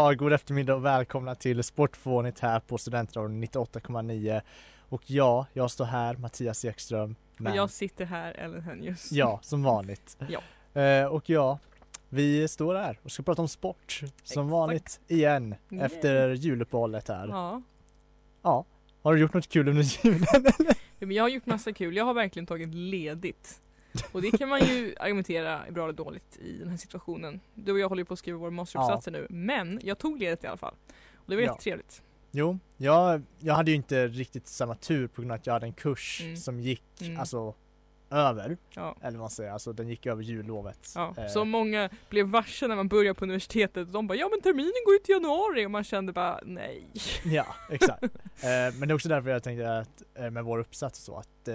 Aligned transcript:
Ja, 0.00 0.12
god 0.14 0.32
eftermiddag 0.32 0.74
och 0.74 0.84
välkomna 0.84 1.34
till 1.34 1.62
Sportfånigt 1.62 2.40
här 2.40 2.60
på 2.60 2.78
Studentradion 2.78 3.44
98,9 3.44 4.40
Och 4.88 5.02
ja, 5.10 5.46
jag 5.52 5.70
står 5.70 5.84
här, 5.84 6.16
Mattias 6.16 6.64
Ekström 6.64 7.14
med, 7.36 7.50
Och 7.52 7.56
jag 7.58 7.70
sitter 7.70 8.04
här, 8.04 8.32
Ellen 8.32 8.62
Hönjus. 8.62 9.12
Ja, 9.12 9.38
som 9.42 9.62
vanligt 9.62 10.16
Ja. 10.28 10.80
eh, 10.80 11.06
Och 11.06 11.30
ja, 11.30 11.58
vi 12.08 12.48
står 12.48 12.74
här 12.74 12.98
och 13.02 13.10
ska 13.12 13.22
prata 13.22 13.42
om 13.42 13.48
sport 13.48 13.92
Som 14.00 14.08
Exakt. 14.22 14.38
vanligt 14.50 15.00
igen 15.08 15.54
Yeah. 15.72 15.84
efter 15.86 16.30
juluppehållet 16.34 17.08
här 17.08 17.28
ja. 17.28 17.62
Ja. 18.42 18.64
Har 19.02 19.14
du 19.14 19.20
gjort 19.20 19.34
något 19.34 19.48
kul 19.48 19.68
under 19.68 20.06
julen? 20.06 20.26
ja, 20.98 21.06
men 21.06 21.10
jag 21.12 21.24
har 21.24 21.28
gjort 21.28 21.46
massa 21.46 21.72
kul. 21.72 21.96
Jag 21.96 22.04
har 22.04 22.14
verkligen 22.14 22.46
tagit 22.46 22.74
ledigt. 22.74 23.60
Och 24.12 24.22
det 24.22 24.30
kan 24.38 24.48
man 24.48 24.60
ju 24.60 24.94
argumentera 25.00 25.64
är 25.66 25.70
bra 25.70 25.84
eller 25.84 25.92
dåligt 25.92 26.36
i 26.36 26.58
den 26.58 26.68
här 26.68 26.76
situationen. 26.76 27.40
Du 27.54 27.72
och 27.72 27.78
jag 27.78 27.88
håller 27.88 28.00
ju 28.00 28.04
på 28.04 28.12
att 28.12 28.18
skriva 28.18 28.38
våra 28.38 28.50
masteruppsatser 28.50 29.10
nu. 29.10 29.26
Men 29.30 29.80
jag 29.82 29.98
tog 29.98 30.18
ledigt 30.18 30.44
i 30.44 30.46
alla 30.46 30.56
fall. 30.56 30.74
Och 31.14 31.24
det 31.30 31.36
var 31.36 31.42
Ja. 31.42 31.48
jättetrevligt. 31.50 32.02
Jo, 32.30 32.58
jag, 32.76 33.22
jag 33.38 33.54
hade 33.54 33.70
ju 33.70 33.76
inte 33.76 34.06
riktigt 34.08 34.46
samma 34.48 34.74
tur 34.74 35.06
på 35.06 35.20
grund 35.22 35.32
av 35.32 35.36
att 35.38 35.46
jag 35.46 35.52
hade 35.52 35.66
en 35.66 35.72
kurs 35.72 36.20
Mm. 36.24 36.36
som 36.36 36.60
gick 36.60 36.82
Mm. 37.00 37.20
alltså 37.20 37.54
över, 38.10 38.56
Ja. 38.74 38.96
eller 39.00 39.10
vad 39.10 39.20
man 39.20 39.30
säger, 39.30 39.50
alltså 39.52 39.72
den 39.72 39.88
gick 39.88 40.06
över 40.06 40.22
jullovet 40.22 40.92
Ja, 40.94 41.14
Eh, 41.16 41.26
så 41.26 41.44
många 41.44 41.90
blev 42.08 42.26
varse 42.26 42.68
när 42.68 42.76
man 42.76 42.88
började 42.88 43.14
på 43.14 43.24
universitetet. 43.24 43.92
De 43.92 44.06
bara 44.06 44.14
ja 44.18 44.28
men 44.28 44.40
terminen 44.40 44.72
går 44.86 44.94
ut 44.94 45.08
i 45.08 45.12
januari 45.12 45.66
och 45.66 45.70
man 45.70 45.84
kände 45.84 46.12
bara 46.12 46.40
nej. 46.44 46.86
Ja, 47.24 47.46
exakt. 47.70 48.02
eh, 48.02 48.08
men 48.78 48.80
det 48.88 48.92
är 48.92 48.94
också 48.94 49.08
därför 49.08 49.30
jag 49.30 49.42
tänkte 49.42 49.78
att 49.78 50.02
eh, 50.14 50.30
med 50.30 50.44
vår 50.44 50.58
uppsats 50.58 50.98
så 51.04 51.16
att 51.16 51.48
eh, 51.48 51.54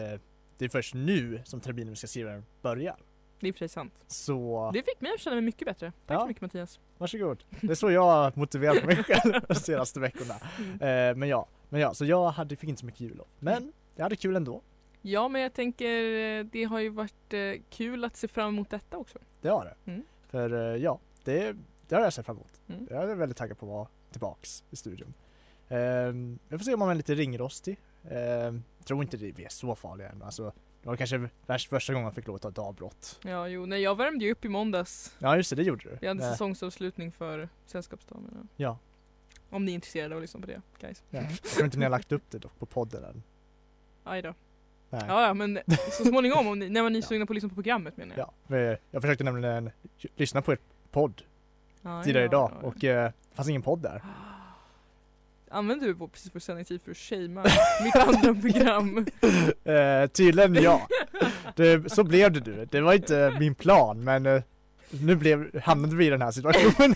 det 0.57 0.65
är 0.65 0.69
först 0.69 0.93
nu 0.93 1.41
som 1.45 1.59
den 2.25 2.45
börjar. 2.61 2.97
Det 3.39 3.47
är 3.47 3.53
sig 3.53 3.69
sant. 3.69 4.03
Så 4.07 4.71
Det 4.73 4.83
fick 4.83 5.01
mig 5.01 5.13
att 5.13 5.19
känna 5.19 5.35
mig 5.35 5.43
mycket 5.43 5.65
bättre. 5.67 5.91
Tack 6.05 6.15
Ja. 6.15 6.21
så 6.21 6.27
mycket 6.27 6.41
Mattias. 6.41 6.79
varsågod. 6.97 7.43
Det 7.61 7.71
är 7.71 7.75
så 7.75 7.91
jag 7.91 8.01
har 8.01 8.31
motiverat 8.35 8.85
mig 8.85 8.95
själv 9.03 9.33
de 9.47 9.55
senaste 9.55 9.99
veckorna. 9.99 10.33
Mm. 10.59 10.71
Eh, 11.11 11.15
men 11.19 11.29
ja, 11.29 11.47
men 11.69 11.81
ja, 11.81 11.93
så 11.93 12.05
jag 12.05 12.29
hade, 12.29 12.55
fick 12.55 12.69
inte 12.69 12.79
så 12.79 12.85
mycket 12.85 13.01
jullov. 13.01 13.27
Men 13.39 13.73
jag 13.95 14.03
hade 14.03 14.15
kul 14.15 14.35
ändå. 14.35 14.61
Ja 15.01 15.27
men 15.27 15.41
jag 15.41 15.53
tänker 15.53 15.89
eh, 16.39 16.45
det 16.45 16.63
har 16.63 16.79
ju 16.79 16.89
varit 16.89 17.33
eh, 17.33 17.61
kul 17.69 18.03
att 18.03 18.17
se 18.17 18.27
fram 18.27 18.47
emot 18.49 18.69
detta 18.69 18.97
också. 18.97 19.19
Det 19.41 19.49
har 19.49 19.65
det. 19.65 19.91
Mm. 19.91 20.03
För 20.29 20.75
ja, 20.75 20.99
det, 21.23 21.55
det 21.87 21.95
har 21.95 22.01
jag 22.01 22.13
sett 22.13 22.25
fram 22.25 22.35
emot. 22.37 22.61
Mm. 22.67 22.87
Jag 22.89 23.11
är 23.11 23.15
väldigt 23.15 23.37
taggad 23.37 23.57
på 23.59 23.65
att 23.65 23.71
vara 23.71 23.87
tillbaks 24.11 24.63
i 24.71 24.75
studion. 24.75 25.13
Eh, 25.67 25.77
jag 26.49 26.59
får 26.59 26.59
se 26.59 26.73
om 26.73 26.79
man 26.79 26.89
är 26.89 26.95
lite 26.95 27.15
ringrostig. 27.15 27.77
Eh, 28.09 28.53
tror 28.85 29.01
inte 29.01 29.17
det, 29.17 29.31
vi 29.31 29.45
är 29.45 29.49
så 29.49 29.75
farliga 29.75 30.09
än. 30.09 30.21
Alltså, 30.21 30.53
det 30.81 30.89
var 30.89 30.95
kanske 30.95 31.29
värst 31.45 31.69
första 31.69 31.93
gången 31.93 32.05
jag 32.05 32.13
fick 32.15 32.27
lov 32.27 32.35
att 32.35 32.41
ta 32.41 32.49
ett 32.49 32.57
avbrott. 32.57 33.19
Ja 33.23 33.47
jo, 33.47 33.65
nej 33.65 33.81
jag 33.81 33.97
värmde 33.97 34.25
ju 34.25 34.31
upp 34.31 34.45
i 34.45 34.49
måndags. 34.49 35.15
Ja 35.19 35.37
just 35.37 35.49
det, 35.49 35.55
det 35.55 35.63
gjorde 35.63 35.89
du. 35.89 35.97
Vi 36.01 36.07
hade 36.07 36.23
Eh, 36.25 36.31
säsongsavslutning 36.31 37.11
för 37.11 37.49
Sällskapsdamerna. 37.65 38.47
Ja. 38.55 38.77
Om 39.49 39.65
ni 39.65 39.71
är 39.71 39.75
intresserade 39.75 40.15
av 40.15 40.17
att 40.17 40.23
lyssna 40.23 40.39
på 40.39 40.45
det 40.45 40.61
guys. 40.79 41.03
Ja. 41.09 41.21
Jag 41.21 41.41
tror 41.41 41.65
inte 41.65 41.77
ni 41.77 41.85
har 41.85 41.89
lagt 41.89 42.11
upp 42.11 42.23
det 42.29 42.37
dock 42.37 42.59
på 42.59 42.65
podden 42.65 43.03
än. 43.03 43.23
Aj 44.03 44.21
då. 44.21 44.33
Nej. 44.89 45.03
Ja, 45.07 45.27
ja 45.27 45.33
men 45.33 45.59
så 45.91 46.05
småningom 46.05 46.47
om 46.47 46.59
ni, 46.59 46.69
när 46.69 46.81
var 46.81 46.89
ni 46.89 47.01
sugna 47.01 47.25
på 47.25 47.33
att 47.33 47.35
lyssna 47.35 47.49
på 47.49 47.55
programmet 47.55 47.97
menar 47.97 48.17
jag. 48.17 48.29
Ja, 48.47 48.77
jag 48.91 49.01
försökte 49.01 49.23
nämligen 49.23 49.71
lyssna 50.15 50.41
på 50.41 50.51
ett 50.51 50.61
podd 50.91 51.21
Ja, 51.81 52.03
tidigare 52.03 52.23
ja, 52.23 52.29
idag 52.29 52.51
ja, 52.53 52.57
ja. 52.61 52.67
och 52.67 52.83
eh, 52.83 53.11
det 53.29 53.35
fanns 53.35 53.49
ingen 53.49 53.61
podd 53.61 53.79
där. 53.79 54.03
Använder 55.55 55.87
du 55.87 55.93
vår, 55.93 56.07
precis 56.07 56.35
vår 56.35 56.39
sändningstid 56.39 56.81
för 56.81 56.91
att 56.91 56.97
shamea 56.97 57.43
mitt 57.83 57.95
andra 57.95 58.35
program? 58.41 59.07
Eh, 59.63 60.07
tydligen 60.07 60.55
ja. 60.55 60.87
Det, 61.55 61.91
så 61.93 62.03
blev 62.03 62.31
det 62.31 62.39
du. 62.39 62.65
Det 62.65 62.81
var 62.81 62.93
inte 62.93 63.37
min 63.39 63.55
plan 63.55 64.03
men 64.03 64.25
eh, 64.25 64.41
nu 64.89 65.15
blev, 65.15 65.59
hamnade 65.59 65.95
vi 65.95 66.05
i 66.05 66.09
den 66.09 66.21
här 66.21 66.31
situationen. 66.31 66.95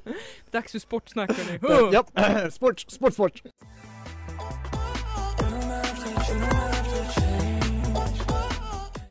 Dags 0.50 0.72
för 0.72 0.78
sportsnack 0.78 1.30
hörni. 1.32 1.94
ja, 2.14 2.50
sport, 2.50 2.80
sport, 2.88 3.14
sport. 3.14 3.42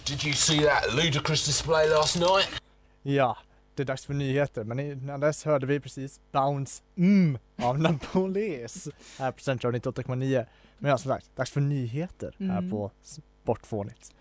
Did 0.05 0.23
you 0.25 0.33
see 0.33 0.59
that 0.59 0.95
ludicrous 0.95 1.45
display 1.45 1.89
last 1.89 2.15
night? 2.15 2.61
Ja, 3.03 3.37
det 3.77 3.83
är 3.83 3.85
dags 3.85 4.05
för 4.05 4.13
nyheter 4.13 4.63
men 4.63 4.79
innan 4.79 5.19
dess 5.19 5.45
hörde 5.45 5.65
vi 5.65 5.79
precis 5.79 6.19
Bounce 6.31 6.83
mm 6.95 7.37
av 7.61 7.79
Napolis 7.81 8.87
här 9.19 9.31
på 9.31 9.39
Central 9.39 9.73
98,9. 9.75 10.45
Men 10.77 10.91
ja 10.91 10.97
som 10.97 11.11
sagt, 11.11 11.35
dags 11.35 11.51
för 11.51 11.61
nyheter 11.61 12.35
här 12.39 12.57
Mm. 12.57 12.71
på 12.71 12.91
Sportfånigt. 13.03 14.13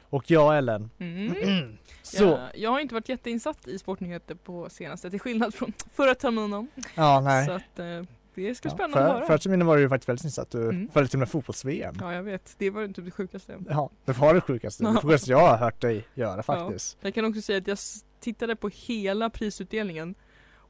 Och 0.00 0.30
jag 0.30 0.58
Ellen, 0.58 0.90
Mm. 0.98 1.76
så, 2.02 2.24
Jag, 2.24 2.40
jag 2.54 2.70
har 2.70 2.80
inte 2.80 2.94
varit 2.94 3.08
jätteinsatt 3.08 3.68
i 3.68 3.78
sportnyheter 3.78 4.34
på 4.34 4.68
senaste 4.70 5.10
till 5.10 5.20
skillnad 5.20 5.54
från 5.54 5.72
förra 5.94 6.14
terminen. 6.14 6.68
ja 6.94 7.20
nej. 7.20 7.46
Så 7.46 7.52
att 7.52 7.78
eh, 7.78 8.02
det 8.34 8.54
ska 8.54 8.68
bli 8.68 8.70
Ja, 8.70 8.70
spännande 8.70 8.84
att 8.84 8.92
för, 8.92 9.14
höra. 9.14 9.26
Förra 9.26 9.38
terminen 9.38 9.66
var 9.66 9.76
du 9.76 9.88
faktiskt 9.88 10.08
väldigt 10.08 10.24
insatt, 10.24 10.50
du 10.50 10.62
Mm. 10.62 10.88
följde 10.90 11.10
till 11.10 11.16
och 11.16 11.20
med 11.20 11.28
fotbolls-VM. 11.28 11.94
Ja 12.00 12.12
jag 12.14 12.22
vet, 12.22 12.54
det 12.58 12.70
var 12.70 12.86
typ 12.88 13.04
det 13.04 13.10
sjukaste. 13.10 13.58
Ja, 13.68 13.90
det 14.04 14.12
var 14.18 14.34
det 14.34 14.40
sjukaste, 14.40 14.84
det 14.84 14.96
sjukaste 15.02 15.30
jag 15.30 15.38
har 15.48 15.56
hört 15.56 15.80
dig 15.80 16.06
göra 16.14 16.42
faktiskt. 16.42 16.96
Jag 17.00 17.14
kan 17.14 17.24
också 17.24 17.42
säga 17.42 17.58
att 17.58 17.66
jag 17.66 17.78
tittade 18.24 18.56
på 18.56 18.68
hela 18.68 19.30
prisutdelningen 19.30 20.14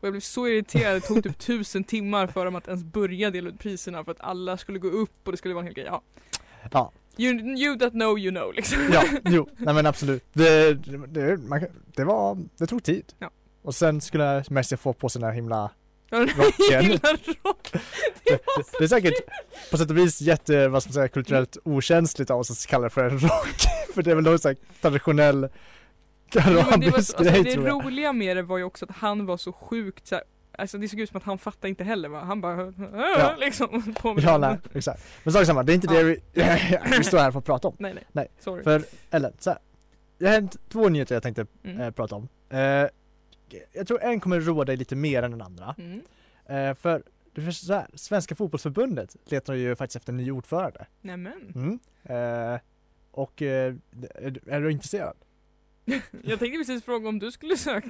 och 0.04 0.06
jag 0.06 0.12
blev 0.12 0.20
så 0.20 0.48
irriterad, 0.48 0.96
det 0.96 1.00
tog 1.00 1.22
typ 1.22 1.38
tusen 1.46 1.84
timmar 1.84 2.26
för 2.26 2.44
dem 2.44 2.54
att 2.54 2.68
ens 2.68 2.84
börja 2.84 3.30
dela 3.30 3.48
ut 3.48 3.58
priserna 3.58 4.04
för 4.04 4.12
att 4.12 4.20
alla 4.20 4.56
skulle 4.56 4.78
gå 4.78 4.88
upp 4.88 5.10
och 5.24 5.32
det 5.32 5.38
skulle 5.38 5.54
vara 5.54 5.62
en 5.62 5.66
hel 5.66 5.74
grej. 5.74 5.86
Ja. 5.86 6.02
Ja. 6.72 6.92
You, 7.16 7.56
you 7.56 7.78
that 7.78 7.92
know 7.92 8.18
you 8.18 8.30
know 8.30 8.54
liksom. 8.54 8.78
Ja, 8.92 9.04
jo, 9.24 9.48
nej 9.56 9.74
men 9.74 9.86
absolut. 9.86 10.24
Det, 10.32 10.74
det, 11.06 11.36
man, 11.36 11.66
det 11.96 12.04
var, 12.04 12.38
det 12.58 12.66
tog 12.66 12.82
tid. 12.82 13.12
Ja. 13.18 13.30
Och 13.62 13.74
sen 13.74 14.00
skulle 14.00 14.44
Messi 14.50 14.76
få 14.76 14.92
på 14.92 15.08
sig 15.08 15.20
den 15.20 15.28
här 15.28 15.34
himla 15.34 15.70
Rocken. 16.10 16.90
rock. 17.44 17.72
det, 18.24 18.30
det, 18.30 18.78
det 18.78 18.84
är 18.84 18.88
säkert 18.88 19.14
på 19.70 19.78
sätt 19.78 19.90
och 19.90 19.98
vis 19.98 20.20
jätte, 20.20 20.68
vad 20.68 20.82
ska 20.82 20.88
man 20.88 20.94
säga, 20.94 21.08
kulturellt 21.08 21.56
okänsligt 21.64 22.30
av 22.30 22.40
oss 22.40 22.50
att 22.50 22.66
kalla 22.66 22.84
det 22.84 22.90
för 22.90 23.04
en 23.04 23.18
rock. 23.18 23.56
för 23.94 24.02
det 24.02 24.10
är 24.10 24.14
väl 24.14 24.24
någon 24.24 24.38
sån 24.38 24.48
här 24.48 24.56
traditionell 24.80 25.48
Ja, 26.34 26.42
men 26.46 26.54
det, 26.54 26.62
var, 26.62 26.68
arabisk 26.72 26.94
alltså, 26.94 27.22
grej 27.32 27.42
det 27.44 27.52
tror 27.52 27.66
jag. 27.68 27.84
roliga 27.84 28.12
med 28.12 28.36
det 28.36 28.42
var 28.42 28.58
ju 28.58 28.64
också 28.64 28.84
att 28.84 28.96
han 28.96 29.26
var 29.26 29.36
så 29.36 29.52
sjukt 29.52 30.06
så 30.06 30.14
här, 30.14 30.24
Alltså 30.58 30.78
det 30.78 30.88
såg 30.88 31.00
ut 31.00 31.08
som 31.08 31.16
att 31.18 31.22
han 31.24 31.38
fattade 31.38 31.68
inte 31.68 31.84
heller 31.84 32.08
va? 32.08 32.20
Han 32.20 32.40
bara 32.40 32.72
Ja. 33.18 33.34
liksom 33.38 33.94
på 34.00 34.14
med 34.14 34.24
Ja, 34.24 34.38
nej, 34.38 34.56
exakt. 34.74 35.02
Men 35.24 35.32
sak 35.32 35.46
samma, 35.46 35.62
det 35.62 35.72
är 35.72 35.74
inte 35.74 35.86
det 35.86 36.02
vi, 36.04 36.20
vi 36.98 37.04
står 37.04 37.18
här 37.18 37.30
för 37.30 37.38
att 37.38 37.44
prata 37.44 37.68
om. 37.68 37.76
nej 37.78 37.94
nej. 37.94 38.04
Nej, 38.12 38.28
Sorry. 38.38 38.62
För, 38.62 38.82
eller 39.10 39.32
så 39.38 39.50
här. 39.50 39.58
Det 40.18 40.26
har 40.26 40.32
hänt 40.32 40.56
två 40.68 40.88
nyheter 40.88 41.14
jag 41.14 41.22
tänkte 41.22 41.46
Mm. 41.64 41.80
eh, 41.80 41.90
prata 41.90 42.14
om. 42.16 42.28
Eh, 42.50 42.58
jag 43.72 43.86
tror 43.86 44.02
en 44.02 44.20
kommer 44.20 44.40
roa 44.40 44.64
dig 44.64 44.76
lite 44.76 44.96
mer 44.96 45.22
än 45.22 45.30
den 45.30 45.42
andra. 45.42 45.74
Mm. 45.78 46.00
Eh, 46.46 46.74
för 46.74 47.02
det 47.34 47.46
är 47.46 47.50
så 47.50 47.72
här, 47.72 47.86
Svenska 47.94 48.34
fotbollsförbundet 48.34 49.16
letar 49.24 49.54
ju 49.54 49.76
faktiskt 49.76 49.96
efter 49.96 50.12
en 50.12 50.16
ny 50.16 50.30
ordförande. 50.30 50.86
Nämen. 51.00 51.52
Mm. 51.54 51.78
Eh, 52.54 52.60
och 53.10 53.42
eh, 53.42 53.74
är 54.46 54.60
du 54.60 54.72
intresserad? 54.72 55.16
Jag 56.22 56.38
tänkte 56.38 56.58
precis 56.58 56.84
fråga 56.84 57.08
om 57.08 57.18
du 57.18 57.32
skulle 57.32 57.56
söka. 57.56 57.88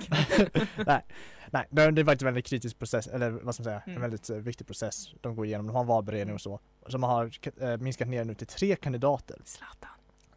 Nej, 1.50 1.66
det 1.70 1.90
det 1.90 2.00
är 2.00 2.04
faktiskt 2.04 2.22
en 2.22 2.26
väldigt 2.26 2.46
kritisk 2.46 2.78
process, 2.78 3.06
eller 3.06 3.30
vad 3.30 3.54
ska 3.54 3.62
man 3.62 3.64
säga, 3.64 3.82
en 3.86 3.90
Mm. 3.90 4.02
väldigt 4.02 4.30
eh, 4.30 4.36
viktig 4.36 4.66
process 4.66 5.08
de 5.20 5.36
går 5.36 5.46
igenom. 5.46 5.66
De 5.66 5.72
har 5.74 5.80
en 5.82 5.86
valberedning 5.88 6.34
och 6.34 6.40
så. 6.40 6.60
Som 6.88 7.02
har 7.02 7.30
eh, 7.60 7.76
minskat 7.76 8.08
ner 8.08 8.24
nu 8.24 8.34
till 8.34 8.46
tre 8.46 8.76
kandidater. 8.76 9.38
Zlatan. 9.44 9.90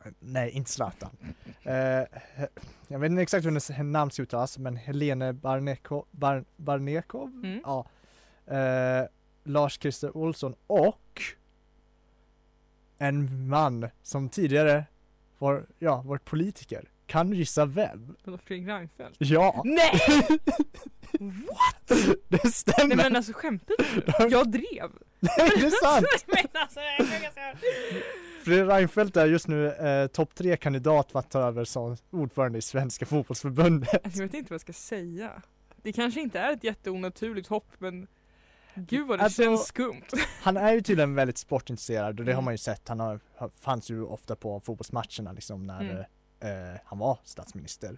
Eh, 0.05 0.11
Nej, 0.19 0.51
inte 0.51 0.71
Zlatan. 0.71 1.09
Eh, 1.63 1.73
jag 2.87 2.99
vet 2.99 3.09
inte 3.11 3.21
exakt 3.21 3.45
hur 3.45 3.49
hennes 3.49 3.69
namn 3.69 4.11
ska 4.11 4.21
uttalas, 4.23 4.57
men 4.57 4.75
Helene 4.75 5.33
Barneko, 5.33 6.05
Bar, 6.11 6.45
Barnekov? 6.55 7.27
Mm. 7.29 7.61
Ja. 7.65 7.85
Eh, 8.55 9.05
Lars-Christer 9.43 10.17
Olsson 10.17 10.55
och 10.67 11.21
en 12.97 13.47
man 13.49 13.89
som 14.03 14.29
tidigare 14.29 14.85
var, 15.39 15.65
ja, 15.79 16.01
varit 16.01 16.25
politiker. 16.25 16.89
Kan 17.07 17.29
du 17.29 17.35
gissa 17.37 17.65
vem? 17.65 18.15
Fredrik 18.43 18.67
Reinfeldt? 18.67 19.15
Ja! 19.19 19.61
Nej! 19.65 20.01
Det 22.27 22.51
stämmer! 22.53 22.95
Nej 22.95 22.97
men 23.05 23.15
alltså 23.15 23.33
skämtar 23.35 23.75
du? 23.77 24.29
Jag 24.35 24.51
drev! 24.51 24.91
Nej 25.19 25.31
det 25.37 25.65
är 25.65 25.83
sant! 25.83 26.05
Men 26.27 26.61
alltså, 26.61 26.79
Fredrik 28.45 28.69
Reinfeldt 28.69 29.17
är 29.17 29.25
just 29.25 29.47
nu 29.47 29.71
eh, 29.71 30.07
topp 30.07 30.35
tre 30.35 30.57
kandidat 30.57 31.11
för 31.11 31.19
att 31.19 31.29
ta 31.31 31.39
över 31.39 31.65
som 31.65 31.97
ordförande 32.11 32.57
i 32.57 32.61
Svenska 32.61 33.05
fotbollsförbundet. 33.05 34.05
Alltså, 34.05 34.19
jag 34.19 34.27
vet 34.27 34.33
inte 34.33 34.49
vad 34.49 34.55
jag 34.55 34.61
ska 34.61 34.73
säga. 34.73 35.41
Det 35.81 35.93
kanske 35.93 36.21
inte 36.21 36.39
är 36.39 36.53
ett 36.53 36.63
jätteonaturligt 36.63 37.47
hopp 37.47 37.67
men 37.77 38.07
Gud 38.75 39.07
vad 39.07 39.19
det 39.19 39.23
Alltså- 39.23 39.43
känns 39.43 39.67
skumt. 39.67 40.03
Han 40.41 40.57
är 40.57 40.73
ju 40.73 40.81
tydligen 40.81 41.15
väldigt 41.15 41.37
sportintresserad 41.37 42.19
och 42.19 42.25
det 42.25 42.31
har 42.31 42.37
Mm. 42.37 42.45
man 42.45 42.53
ju 42.53 42.57
sett. 42.57 42.87
Han 42.87 42.99
har, 42.99 43.19
har- 43.37 43.51
fanns 43.61 43.89
ju 43.89 44.03
ofta 44.03 44.35
på 44.35 44.59
fotbollsmatcherna 44.59 45.31
liksom 45.31 45.67
när 45.67 45.81
Mm. 45.81 46.03
Eh, 46.39 46.79
han 46.85 46.99
var 46.99 47.19
statsminister. 47.23 47.97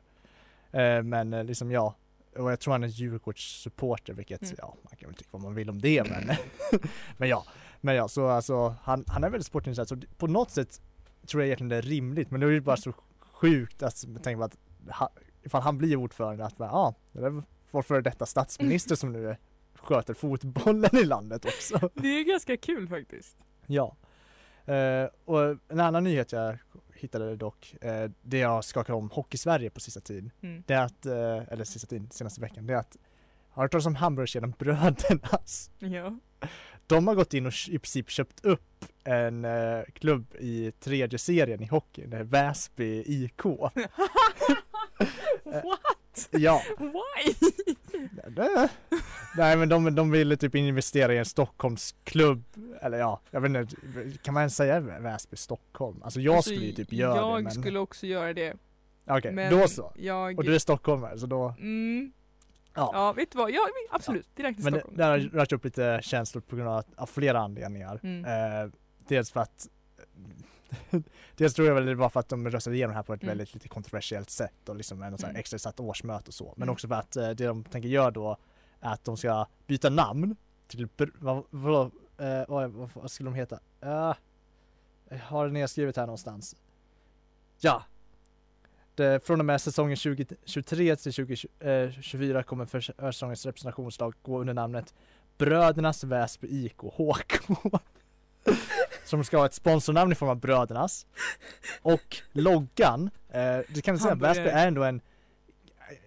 Eh, 0.71 1.03
men 1.03 1.33
eh, 1.33 1.43
liksom 1.43 1.71
ja, 1.71 1.95
och 2.37 2.51
jag 2.51 2.59
tror 2.59 2.71
han 2.71 2.83
är 2.83 2.87
Djurgårdssupporter 2.87 4.13
vilket, 4.13 4.41
Mm. 4.41 4.55
ja 4.57 4.75
man 4.83 4.95
kan 4.97 5.09
väl 5.09 5.15
tycka 5.17 5.29
vad 5.31 5.41
man 5.41 5.55
vill 5.55 5.69
om 5.69 5.81
det 5.81 6.09
men 6.09 6.35
Men 7.17 7.29
ja, 7.29 7.45
men 7.81 7.95
ja 7.95 8.07
så 8.07 8.27
alltså 8.27 8.75
han, 8.81 9.03
han 9.07 9.23
är 9.23 9.29
väldigt 9.29 9.47
sportintresserad 9.47 9.87
så 9.87 10.07
på 10.17 10.27
något 10.27 10.51
sätt 10.51 10.81
tror 11.27 11.41
jag 11.43 11.47
egentligen 11.47 11.69
det 11.69 11.75
är 11.77 11.81
rimligt 11.81 12.31
men 12.31 12.39
det 12.41 12.47
är 12.47 12.51
ju 12.51 12.61
bara 12.61 12.77
så 12.77 12.93
sjukt 13.19 13.83
att 13.83 14.05
tänka 14.23 14.37
på 14.37 14.43
att 14.43 14.57
ha, 14.97 15.09
ifall 15.43 15.61
han 15.61 15.77
blir 15.77 15.95
ordförande 15.95 16.45
att 16.45 16.55
ja, 16.57 16.65
ah, 16.71 16.93
det 17.11 17.25
är 17.25 17.43
vår 17.71 17.81
före 17.81 18.01
detta 18.01 18.25
statsminister 18.25 18.95
som 18.95 19.11
nu 19.11 19.35
sköter 19.75 20.13
fotbollen 20.13 20.97
i 20.97 21.03
landet 21.05 21.45
också. 21.45 21.89
Det 21.93 22.07
är 22.07 22.23
ganska 22.23 22.57
kul 22.57 22.87
faktiskt. 22.87 23.37
Ja. 23.67 23.95
Eh, 24.65 25.09
och 25.25 25.41
en 25.67 25.79
annan 25.79 26.03
nyhet 26.03 26.31
jag 26.31 26.57
hittade 26.99 27.35
dock, 27.35 27.75
eh, 27.81 28.09
det 28.21 28.37
jag 28.37 28.63
skakar 28.63 28.93
om 28.93 29.09
Hockey-Sverige 29.09 29.69
på 29.69 29.79
sista 29.79 29.99
tiden, 29.99 30.31
Mm. 30.41 30.63
det 30.67 30.73
är 30.73 30.83
att, 30.85 31.05
eh, 31.05 31.53
eller 31.53 31.63
sista 31.63 31.87
tiden, 31.87 32.09
senaste 32.11 32.41
veckan, 32.41 32.67
det 32.67 32.73
är 32.73 32.77
att 32.77 32.97
har 33.49 33.61
du 33.63 33.65
hört 33.65 33.71
talas 33.71 33.85
om 33.85 33.95
hamburgerkedjan 33.95 34.53
Brödernas? 34.59 35.71
Ja. 35.79 36.19
De 36.87 37.07
har 37.07 37.15
gått 37.15 37.33
in 37.33 37.45
och 37.45 37.53
i 37.69 37.79
princip 37.79 38.09
köpt 38.09 38.45
upp 38.45 38.85
en 39.03 39.45
eh, 39.45 39.81
klubb 39.93 40.35
i 40.39 40.71
tredje 40.71 41.19
serien 41.19 41.63
i 41.63 41.65
hockey, 41.65 42.05
det 42.05 42.17
är 42.17 42.23
Väsby 42.23 43.03
IK. 43.05 43.41
What? 45.43 46.29
Ja, 46.31 46.61
Why? 46.77 47.33
det- 48.27 48.69
nej 49.37 49.57
men 49.57 49.69
de, 49.69 49.95
de 49.95 50.11
ville 50.11 50.37
typ 50.37 50.55
investera 50.55 51.13
i 51.13 51.17
en 51.17 51.25
Stockholmsklubb, 51.25 52.43
eller 52.81 52.97
ja, 52.97 53.21
jag 53.31 53.41
vet 53.41 53.49
inte, 53.49 53.75
kan 54.23 54.33
man 54.33 54.41
ens 54.41 54.55
säga 54.55 54.79
Väsby 54.79 55.37
Stockholm? 55.37 56.03
Alltså 56.03 56.19
jag 56.19 56.35
Alltså, 56.35 56.51
skulle 56.51 56.65
ju 56.65 56.71
typ 56.73 56.93
göra 56.93 57.15
jag 57.15 57.37
det 57.39 57.43
men 57.43 57.51
skulle 57.51 57.79
också 57.79 58.05
göra 58.07 58.33
det. 58.33 58.53
Okej, 59.07 59.31
Men 59.31 59.51
då 59.59 59.67
så. 59.67 59.93
Jag... 59.95 60.37
Och 60.39 60.43
du 60.45 60.55
är 60.55 60.59
stockholmare 60.59 61.19
så 61.19 61.25
då, 61.25 61.53
Mm. 61.59 62.11
ja. 62.75 62.89
Ja, 62.93 63.13
vet 63.13 63.31
du 63.31 63.37
vad? 63.37 63.51
Ja, 63.51 63.67
absolut. 63.91 64.35
Direkt 64.35 64.57
till 64.57 64.63
Men 64.63 64.73
det, 64.73 64.79
Stockholm. 64.79 64.97
det 64.97 65.03
har 65.03 65.17
rört 65.19 65.51
upp 65.51 65.63
lite 65.65 65.99
känslor 66.03 66.41
på 66.41 66.55
grund 66.55 66.69
av, 66.69 66.83
av 66.95 67.05
flera 67.05 67.39
anledningar. 67.39 67.99
Mm. 68.03 68.25
Eh, 68.65 68.71
dels 69.07 69.31
för 69.31 69.39
att 69.39 69.67
Dels 71.35 71.53
tror 71.53 71.67
jag 71.67 71.75
väl 71.75 71.85
det 71.85 71.95
var 71.95 72.09
för 72.09 72.19
att 72.19 72.29
de 72.29 72.49
röstade 72.49 72.75
igenom 72.75 72.91
det 72.91 72.95
här 72.95 73.03
på 73.03 73.13
ett 73.13 73.23
Mm. 73.23 73.31
väldigt 73.37 73.53
lite 73.53 73.67
kontroversiellt 73.67 74.29
sätt 74.29 74.69
och 74.69 74.75
liksom 74.75 75.03
en 75.03 75.17
sån 75.17 75.25
här 75.25 75.29
Mm. 75.31 75.39
extra 75.39 75.59
satt 75.59 75.79
årsmöte 75.79 76.27
och 76.27 76.33
så. 76.33 76.53
Men 76.57 76.63
Mm. 76.63 76.73
också 76.73 76.87
för 76.87 76.95
att 76.95 77.15
eh, 77.15 77.29
det 77.29 77.45
de 77.45 77.63
tänker 77.63 77.89
göra 77.89 78.11
då 78.11 78.37
är 78.79 78.93
att 78.93 79.03
de 79.05 79.17
ska 79.17 79.45
byta 79.67 79.89
namn 79.89 80.35
till, 80.67 80.87
vad, 81.19 81.43
vad, 81.49 81.85
eh, 82.17 82.43
vad, 82.47 82.71
vad, 82.71 82.89
vad 82.93 83.11
skulle 83.11 83.29
de 83.29 83.35
heta? 83.35 83.55
Uh, 83.83 84.13
jag 85.09 85.19
har 85.19 85.45
det 85.47 85.51
nedskrivet 85.53 85.97
här 85.97 86.05
någonstans. 86.05 86.55
Ja! 87.59 87.83
Det, 88.95 89.25
från 89.25 89.39
och 89.39 89.45
med 89.45 89.61
säsongen 89.61 89.97
2023 89.97 90.95
till 90.95 91.13
2024 91.13 92.43
kommer 92.43 92.65
för 92.65 92.81
säsongens 93.11 93.45
representationslag 93.45 94.13
gå 94.21 94.39
under 94.41 94.53
namnet 94.53 94.93
Brödernas 95.37 96.03
Väsby 96.03 96.47
IK 96.65 96.77
HK. 96.81 97.33
Som 99.09 99.23
ska 99.23 99.37
ha 99.37 99.45
ett 99.45 99.53
sponsornamn 99.53 100.11
i 100.11 100.15
form 100.15 100.29
av 100.29 100.35
Brödernas. 100.39 101.05
Och 101.81 102.17
loggan, 102.31 103.09
eh, 103.29 103.57
det 103.69 103.81
kan 103.83 103.93
jag 103.95 104.01
säga. 104.01 104.15
Väsby 104.15 104.43
är 104.49 104.67
ändå 104.67 104.83
en 104.83 105.01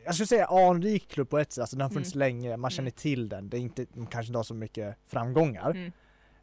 jag 0.04 0.14
skulle 0.14 0.26
säga 0.26 0.46
anrik 0.46 1.08
klubb 1.08 1.30
på 1.30 1.38
ett 1.38 1.52
sätt, 1.52 1.60
alltså 1.60 1.76
den 1.76 1.82
har 1.82 1.90
funnits 1.90 2.14
Mm. 2.14 2.18
länge, 2.18 2.56
man 2.56 2.70
känner 2.70 2.90
Mm. 2.90 2.92
till 2.96 3.28
den, 3.28 3.48
det 3.48 3.56
är 3.56 3.60
inte, 3.60 3.86
de 3.94 4.06
kanske 4.06 4.28
inte 4.30 4.38
har 4.38 4.42
så 4.44 4.54
mycket 4.54 4.96
framgångar. 5.06 5.70
Mm. 5.70 5.92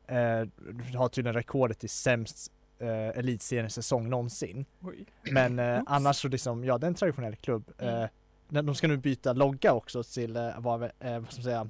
Eh, 0.08 0.48
du 0.92 0.98
har 0.98 1.10
tydligen 1.10 1.34
rekordet 1.34 1.84
i 1.84 1.88
sämst 1.88 2.52
eh, 2.80 3.08
elitseriesäsong 3.20 4.10
någonsin. 4.10 4.66
Oj. 4.82 5.06
Men 5.32 5.60
eh, 5.60 5.82
annars 5.86 6.16
så 6.22 6.28
liksom, 6.28 6.64
ja 6.64 6.78
det 6.78 6.86
är 6.86 6.88
en 6.88 6.94
traditionell 6.96 7.36
klubb. 7.36 7.72
Mm. 7.78 8.02
Eh, 8.04 8.10
de- 8.64 8.76
ska 8.76 8.88
nu 8.88 8.98
byta 8.98 9.34
logga 9.34 9.74
också 9.74 10.04
till, 10.04 10.36
eh, 10.36 10.50
vad, 10.58 10.84
eh, 10.84 10.90
vad 11.00 11.32
ska 11.32 11.36
man 11.40 11.44
säga, 11.44 11.70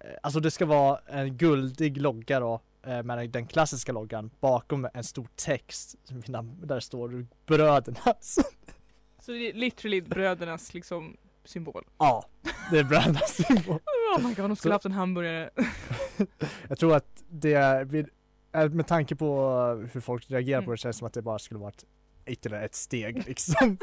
eh, 0.00 0.10
alltså 0.22 0.40
det 0.40 0.50
ska 0.50 0.66
vara 0.66 1.00
en 1.06 1.36
guldig 1.36 1.96
logga 2.00 2.40
då, 2.40 2.60
med 2.82 3.30
den 3.30 3.46
klassiska 3.46 3.92
loggan 3.92 4.30
bakom 4.40 4.88
en 4.94 5.04
stor 5.04 5.28
text 5.36 5.94
där 6.08 6.74
det 6.74 6.80
står 6.80 7.26
brödernas. 7.46 8.38
Så 9.22 9.32
det 9.32 9.48
är 9.50 9.52
literally 9.54 10.00
brödernas 10.00 10.74
liksom 10.74 11.16
symbol. 11.44 11.84
ja, 11.98 12.24
det 12.70 12.78
är 12.78 12.84
brödernas 12.84 13.34
symbol. 13.46 13.80
Oh 14.16 14.22
my 14.28 14.34
god, 14.34 14.50
de 14.50 14.56
skulle 14.56 14.72
Så- 14.72 14.74
haft 14.74 14.84
en 14.84 14.92
hamburgare. 14.92 15.50
Jag 16.68 16.78
tror 16.78 16.96
att 16.96 17.22
det, 17.28 17.52
är- 17.54 17.84
vid- 17.84 18.08
eh, 18.52 18.68
med 18.70 18.86
tanke 18.86 19.16
på 19.16 19.50
hur 19.92 20.00
folk 20.00 20.30
reagerar 20.30 20.60
på 20.60 20.64
Mm. 20.64 20.72
det 20.72 20.76
känns 20.78 20.96
som 20.98 21.06
att 21.06 21.12
det 21.12 21.22
bara 21.22 21.38
skulle 21.38 21.60
varit 21.60 21.84
ytterligare 22.26 22.64
ett 22.64 22.74
steg 22.74 23.26
liksom. 23.26 23.78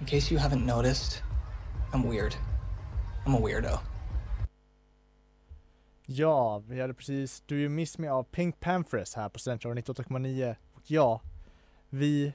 In 0.00 0.06
case 0.06 0.30
you 0.34 0.38
haven't 0.40 0.66
noticed, 0.66 1.22
I'm 1.96 2.10
weird. 2.10 2.34
I'm 3.26 3.34
a 3.36 3.40
weirdo. 3.46 3.78
Ja, 6.06 6.62
vi 6.68 6.80
hade 6.80 6.94
precis 6.94 7.40
Do 7.46 7.54
You 7.54 7.68
Miss 7.68 7.98
Me 7.98 8.08
av 8.08 8.22
Pink 8.22 8.60
Panthers 8.60 9.14
här 9.14 9.28
på 9.28 9.38
Central 9.38 9.74
98,9 9.78 10.56
och 10.74 10.82
ja, 10.90 11.20
vi 11.90 12.32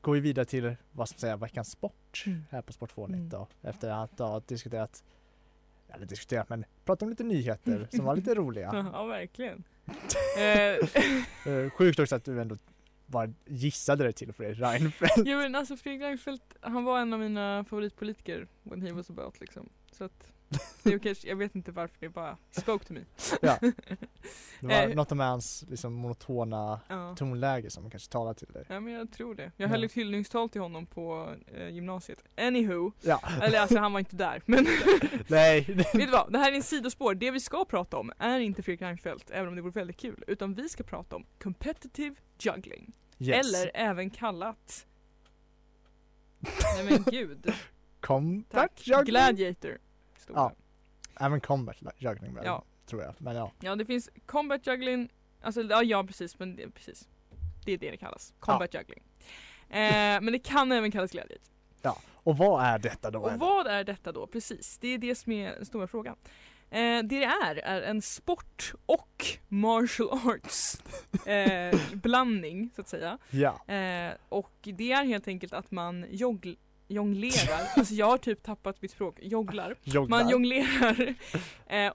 går 0.00 0.16
ju 0.16 0.22
vidare 0.22 0.44
till 0.44 0.64
vad 0.64 0.76
man 0.96 1.06
säga, 1.06 1.36
veckans 1.36 1.70
sport 1.70 2.22
Mm. 2.26 2.44
här 2.50 2.62
på 2.62 2.72
Sport 2.72 2.90
2 2.94 3.04
Mm. 3.06 3.30
efter 3.62 3.90
att 3.90 4.18
ha 4.18 4.40
diskuterat 4.40 5.04
eller 5.88 6.06
diskuterat 6.06 6.48
men 6.48 6.64
pratat 6.84 7.02
om 7.02 7.08
lite 7.10 7.24
nyheter 7.24 7.88
som 7.90 8.04
var 8.04 8.16
lite 8.16 8.34
roliga. 8.34 8.90
Ja, 8.92 9.04
verkligen. 9.04 9.64
eh, 10.38 10.88
Eh, 11.52 11.70
Sjukt 11.70 11.98
också 11.98 12.16
att 12.16 12.24
du 12.24 12.40
ändå 12.40 12.56
bara 13.12 13.32
gissade 13.46 14.04
det 14.04 14.12
till 14.12 14.32
Fredrik 14.32 14.58
Reinfeldt. 14.60 15.16
jo 15.16 15.36
men 15.38 15.54
alltså 15.54 15.76
Fredrik 15.76 16.02
Reinfeldt, 16.02 16.56
han 16.60 16.84
var 16.84 17.00
en 17.00 17.12
av 17.12 17.20
mina 17.20 17.64
favoritpolitiker 17.64 18.46
when 18.62 18.82
he 18.82 18.92
was 18.92 19.10
about 19.10 19.40
liksom. 19.40 19.68
Så 19.92 20.04
att, 20.04 20.32
det 20.82 20.92
är 20.94 20.98
kanske, 20.98 21.28
jag 21.28 21.36
vet 21.36 21.54
inte 21.54 21.72
varför 21.72 21.96
det 22.00 22.08
bara 22.08 22.36
spoke 22.50 22.84
to 22.84 22.92
me. 22.92 23.00
Ja. 23.42 23.58
Det 24.60 24.66
var 24.66 24.74
Eh. 24.74 24.94
något 24.94 25.10
med 25.10 25.26
hans 25.26 25.64
liksom 25.68 25.92
monotona 25.94 26.80
Ja. 26.88 27.14
tonläge 27.16 27.70
som 27.70 27.90
kanske 27.90 28.12
talade 28.12 28.38
till 28.38 28.48
dig. 28.52 28.64
Ja 28.68 28.80
men 28.80 28.92
jag 28.92 29.12
tror 29.12 29.34
det. 29.34 29.42
Jag 29.42 29.66
Ja. 29.66 29.66
höll 29.70 29.84
ett 29.84 29.92
hyllningstal 29.92 30.48
till 30.48 30.60
honom 30.60 30.86
på 30.86 31.34
eh, 31.54 31.68
gymnasiet. 31.68 32.24
Anywho, 32.36 32.92
Ja, 33.00 33.20
eller 33.42 33.60
alltså 33.60 33.78
han 33.78 33.92
var 33.92 33.98
inte 34.00 34.16
där. 34.16 34.42
Men 34.46 34.66
nej. 35.28 35.60
vet 35.68 35.92
du 35.92 36.06
vad? 36.06 36.32
Det 36.32 36.38
här 36.38 36.52
är 36.52 36.56
en 36.56 36.62
sidospår. 36.62 37.14
Det 37.14 37.30
vi 37.30 37.40
ska 37.40 37.64
prata 37.64 37.96
om 37.96 38.12
är 38.18 38.40
inte 38.40 38.62
Fredrik 38.62 38.82
Reinfeldt, 38.82 39.30
även 39.30 39.48
om 39.48 39.56
det 39.56 39.62
vore 39.62 39.72
väldigt 39.72 39.96
kul. 39.96 40.24
Utan 40.26 40.54
vi 40.54 40.68
ska 40.68 40.82
prata 40.84 41.16
om 41.16 41.24
competitive 41.42 42.14
juggling. 42.38 42.92
Yes. 43.18 43.46
Eller 43.46 43.70
även 43.74 44.10
kallat 44.10 44.86
Nej 46.76 46.84
men 46.90 47.02
gud. 47.10 47.52
Combat 48.00 48.50
Tack. 48.50 48.86
juggling. 48.86 49.04
Gladiator. 49.04 49.78
Stod 50.22 50.36
Ja. 50.36 50.52
Även 51.20 51.40
combat 51.40 51.76
juggling 51.96 52.34
väl? 52.34 52.44
Ja. 52.44 52.64
Tror 52.86 53.02
jag, 53.02 53.14
men 53.18 53.36
ja. 53.36 53.52
ja 53.60 53.76
det 53.76 53.84
finns 53.84 54.10
combat 54.26 54.66
juggling, 54.66 55.12
alltså 55.40 55.62
ja, 55.62 55.82
ja 55.82 56.04
precis 56.04 56.38
men 56.38 56.56
det, 56.56 56.70
precis. 56.70 57.08
Det 57.64 57.72
är 57.72 57.78
det 57.78 57.90
det 57.90 57.96
kallas. 57.96 58.34
Combat 58.40 58.74
juggling. 58.74 59.02
Eh, 59.68 60.20
men 60.20 60.32
det 60.32 60.38
kan 60.38 60.72
även 60.72 60.90
kallas 60.90 61.10
gladiator. 61.10 61.52
Och 62.24 62.36
vad 62.36 62.64
är 62.64 62.78
detta 62.78 63.10
då? 63.10 63.20
Och 63.20 63.38
vad 63.38 63.66
är 63.66 63.84
detta 63.84 64.12
då? 64.12 64.26
Precis, 64.26 64.78
det 64.78 64.88
är 64.88 64.98
det 64.98 65.14
som 65.14 65.32
är 65.32 65.50
den 65.54 65.66
stora 65.66 65.86
frågan. 65.86 66.16
Eh, 66.70 66.78
det 66.78 67.02
det 67.02 67.24
är 67.24 67.56
är 67.56 67.82
en 67.82 68.02
sport 68.02 68.72
och 68.86 69.26
martial 69.48 70.08
arts 70.28 70.82
eh, 71.26 71.80
blandning 71.92 72.70
så 72.74 72.80
att 72.80 72.88
säga. 72.88 73.18
Ja, 73.30 73.64
Eh, 73.74 74.12
och 74.28 74.52
det 74.62 74.92
är 74.92 75.04
helt 75.04 75.28
enkelt 75.28 75.52
att 75.52 75.70
man 75.70 76.04
jogl- 76.06 76.58
jonglerar, 76.92 77.68
alltså 77.76 77.94
jag 77.94 78.06
har 78.06 78.18
typ 78.18 78.42
tappat 78.42 78.82
mitt 78.82 78.90
språk, 78.90 79.18
jonglar. 79.22 79.76
jogglar. 79.82 80.18
Man 80.18 80.28
jonglerar 80.30 81.14
eh, 81.66 81.92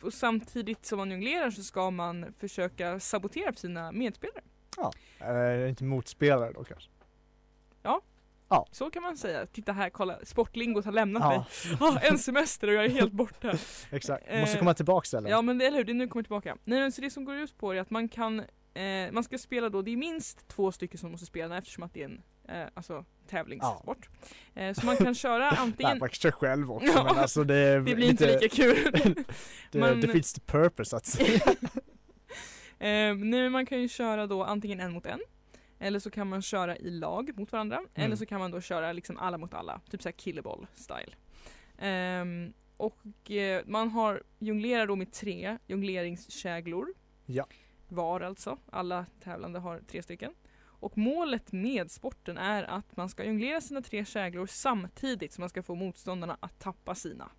och 0.00 0.14
samtidigt 0.14 0.86
som 0.86 0.98
man 0.98 1.10
jonglerar 1.10 1.50
så 1.50 1.62
ska 1.62 1.90
man 1.90 2.32
försöka 2.38 3.00
sabotera 3.00 3.52
för 3.52 3.60
sina 3.60 3.92
medspelare. 3.92 4.42
Eh, 5.20 5.68
inte 5.68 5.84
motspelare 5.84 6.52
då 6.52 6.64
kanske? 6.64 6.88
Så 8.70 8.90
kan 8.90 9.02
man 9.02 9.16
säga. 9.16 9.46
Titta 9.46 9.72
här, 9.72 9.90
kolla, 9.90 10.18
sportlingot 10.24 10.84
har 10.84 10.92
lämnat 10.92 11.22
mig. 11.22 11.44
Ja, 11.80 11.86
Ah, 11.86 11.98
en 11.98 12.18
semester 12.18 12.68
och 12.68 12.74
jag 12.74 12.84
är 12.84 12.88
helt 12.88 13.12
borta. 13.12 13.54
exakt. 13.90 14.24
Eh, 14.26 14.40
Måste 14.40 14.58
komma 14.58 14.74
tillbaks 14.74 15.14
eller? 15.14 15.30
Ja 15.30 15.42
men 15.42 15.58
det, 15.58 15.66
eller 15.66 15.78
hur, 15.78 15.84
det 15.84 15.92
är 15.92 15.94
nu 15.94 16.08
kommer 16.08 16.22
tillbaka. 16.22 16.56
Nej 16.64 16.80
men 16.80 16.92
så 16.92 17.00
det 17.00 17.10
som 17.10 17.24
går 17.24 17.34
ut 17.34 17.58
på 17.58 17.72
är 17.74 17.80
att 17.80 17.90
man 17.90 18.08
kan, 18.08 18.40
eh, 18.74 19.12
man 19.12 19.24
ska 19.24 19.38
spela 19.38 19.68
då, 19.68 19.82
det 19.82 19.90
är 19.90 19.96
minst 19.96 20.48
två 20.48 20.72
stycken 20.72 20.98
som 20.98 21.10
måste 21.10 21.26
spela 21.26 21.58
eftersom 21.58 21.82
att 21.82 21.94
det 21.94 22.00
är 22.00 22.04
en 22.04 22.22
eh, 22.48 22.64
alltså 22.74 23.04
tävlingssport. 23.28 24.08
Eh, 24.54 24.74
så 24.74 24.86
man 24.86 24.96
kan 24.96 25.14
köra 25.14 25.48
antingen, 25.58 25.98
man 25.98 26.08
kör 26.08 26.30
själv 26.30 26.70
också 26.72 26.86
Ja, 26.92 27.04
men 27.04 27.18
alltså 27.18 27.44
det 27.44 27.54
är 27.54 27.80
det 27.80 27.94
blir 27.94 28.10
inte 28.10 28.40
lika 28.40 28.56
kul. 28.56 28.76
det, 29.70 29.78
Man- 29.78 30.00
det 30.00 30.08
finns 30.08 30.32
the 30.32 30.40
purpose 30.40 30.96
att 30.96 31.06
säga. 31.06 31.40
Eh, 32.78 33.14
nej, 33.14 33.50
man 33.50 33.66
kan 33.66 33.80
ju 33.80 33.88
köra 33.88 34.26
då 34.26 34.44
antingen 34.44 34.80
en 34.80 34.92
mot 34.92 35.06
en. 35.06 35.20
Eller 35.78 35.98
så 35.98 36.10
kan 36.10 36.28
man 36.28 36.42
köra 36.42 36.76
i 36.76 36.90
lag 36.90 37.38
mot 37.38 37.52
varandra. 37.52 37.76
Mm. 37.76 37.88
Eller 37.94 38.16
så 38.16 38.26
kan 38.26 38.40
man 38.40 38.50
då 38.50 38.60
köra 38.60 38.92
liksom 38.92 39.18
alla 39.18 39.38
mot 39.38 39.54
alla. 39.54 39.80
Typ 39.90 40.02
såhär 40.02 40.12
killeboll 40.12 40.66
style. 40.74 41.12
Ehm, 41.78 42.52
och 42.76 43.30
eh, 43.30 43.62
man 43.66 43.88
har 43.88 44.22
jonglerar 44.38 44.86
då 44.86 44.96
med 44.96 45.12
tre 45.12 45.58
jongleringskäglor. 45.66 46.86
Ja. 47.26 47.46
Var 47.88 48.20
alltså. 48.20 48.58
Alla 48.70 49.06
tävlande 49.24 49.58
har 49.58 49.80
tre 49.80 50.02
stycken. 50.02 50.32
Och 50.82 50.98
målet 50.98 51.52
med 51.52 51.90
sporten 51.90 52.38
är 52.38 52.62
att 52.62 52.96
man 52.96 53.08
ska 53.08 53.24
jonglera 53.24 53.60
sina 53.60 53.82
tre 53.82 54.04
käglor 54.04 54.46
samtidigt 54.46 55.32
som 55.32 55.42
man 55.42 55.48
ska 55.48 55.62
få 55.62 55.74
motståndarna 55.74 56.36
att 56.40 56.58
tappa 56.58 56.94
sina. 56.94 57.30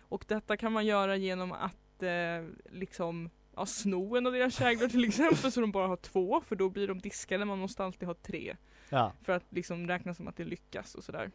Och 0.00 0.24
detta 0.28 0.56
kan 0.56 0.72
man 0.72 0.86
göra 0.86 1.16
genom 1.16 1.52
att 1.52 2.02
eh, 2.02 2.44
liksom 2.72 3.30
ja, 3.56 3.66
sno 3.66 4.16
en 4.16 4.26
av 4.26 4.32
deras 4.32 4.54
käglor 4.58 4.88
till 4.88 5.04
exempel 5.04 5.52
så 5.52 5.60
de 5.60 5.72
bara 5.72 5.86
har 5.86 5.96
två 5.96 6.40
för 6.40 6.56
då 6.56 6.68
blir 6.70 6.88
de 6.88 6.98
diskade. 7.00 7.44
Man 7.44 7.58
måste 7.58 7.84
alltid 7.84 8.08
ha 8.08 8.14
tre 8.14 8.56
Ja, 8.88 9.12
för 9.22 9.32
att 9.32 9.44
liksom 9.48 9.88
räkna 9.88 10.14
som 10.14 10.28
att 10.28 10.36
det 10.36 10.44
lyckas 10.44 10.94
och 10.94 11.04
sådär. 11.04 11.30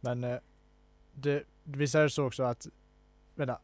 men 0.00 0.24
eh, 0.24 0.38
det, 1.12 1.42
visst 1.64 1.94
är 1.94 2.02
det 2.02 2.10
så 2.10 2.24
också 2.26 2.42
att, 2.42 2.66
vänta, 3.34 3.60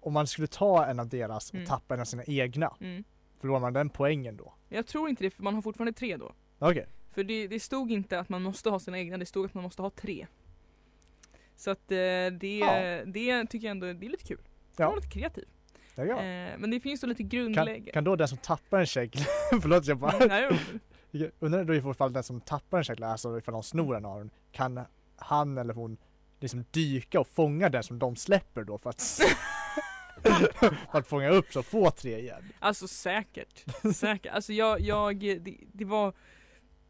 om 0.00 0.12
man 0.12 0.26
skulle 0.26 0.46
ta 0.48 0.86
en 0.86 1.00
av 1.00 1.08
deras 1.08 1.48
och 1.50 1.54
Mm. 1.54 1.66
tappa 1.66 1.94
en 1.94 2.00
av 2.00 2.04
sina 2.04 2.24
egna, 2.26 2.74
Mm. 2.80 3.04
förlorar 3.40 3.60
man 3.60 3.72
den 3.72 3.90
poängen 3.90 4.36
då? 4.36 4.54
Jag 4.68 4.86
tror 4.86 5.08
inte 5.08 5.24
det 5.24 5.30
för 5.30 5.42
man 5.42 5.54
har 5.54 5.62
fortfarande 5.62 5.92
tre 5.92 6.16
då. 6.16 6.32
Okej, 6.58 6.86
För 7.10 7.24
det, 7.24 7.46
det 7.48 7.60
stod 7.60 7.90
inte 7.92 8.18
att 8.20 8.28
man 8.28 8.42
måste 8.42 8.70
ha 8.70 8.78
sina 8.78 8.98
egna, 8.98 9.16
det 9.18 9.26
stod 9.26 9.46
att 9.46 9.54
man 9.54 9.62
måste 9.64 9.82
ha 9.82 9.90
tre. 9.90 10.26
Så 11.56 11.70
att 11.70 11.90
eh, 11.92 11.96
det, 12.32 12.58
Ja. 12.58 13.04
det 13.06 13.46
tycker 13.46 13.66
jag 13.66 13.70
ändå 13.70 13.86
det 13.92 14.06
är 14.06 14.10
lite 14.10 14.24
kul. 14.24 14.40
Ja. 14.76 14.84
Ja. 14.84 14.94
lite 14.94 15.08
kreativ. 15.08 15.44
ja, 15.94 16.04
ja. 16.04 16.16
Eh, 16.22 16.58
men 16.58 16.70
det 16.70 16.80
finns 16.80 17.00
då 17.00 17.06
lite 17.06 17.22
Kan, 17.22 17.28
grundläggande. 17.28 17.90
kan 17.90 18.04
då 18.04 18.16
den 18.16 18.28
som 18.28 18.38
tappar 18.38 18.78
en 18.80 18.86
kägla, 18.86 19.22
förlåt 19.62 19.86
jag 19.86 19.98
bara, 19.98 20.26
Nej, 20.26 20.58
jag 21.10 21.30
undrar 21.38 21.64
då 21.64 21.74
i 21.74 21.80
alla 21.80 21.94
fall 21.94 22.12
den 22.12 22.22
som 22.22 22.40
tappar 22.40 22.78
en 22.78 22.84
kägla, 22.84 23.06
alltså 23.08 23.38
ifall 23.38 23.52
de 23.52 23.62
snor 23.62 23.96
en 23.96 24.04
av 24.04 24.18
den, 24.18 24.30
kan 24.52 24.80
han 25.16 25.58
eller 25.58 25.74
hon 25.74 25.96
liksom 26.40 26.64
dyka 26.70 27.20
och 27.20 27.28
fånga 27.28 27.68
den 27.68 27.82
som 27.82 27.98
de 27.98 28.16
släpper 28.16 28.64
då 28.64 28.78
för 28.78 28.90
att 28.90 29.00
för 30.90 30.98
att 30.98 31.06
fånga 31.06 31.28
upp 31.28 31.52
så 31.52 31.62
få 31.62 31.90
tre 31.90 32.18
igen? 32.18 32.52
Alltså 32.58 32.88
säkert. 32.88 33.64
säkert. 33.94 34.32
Alltså 34.32 34.52
jag, 34.52 34.80
jag 34.80 35.16
det, 35.18 35.56
det 35.72 35.84
var 35.84 36.12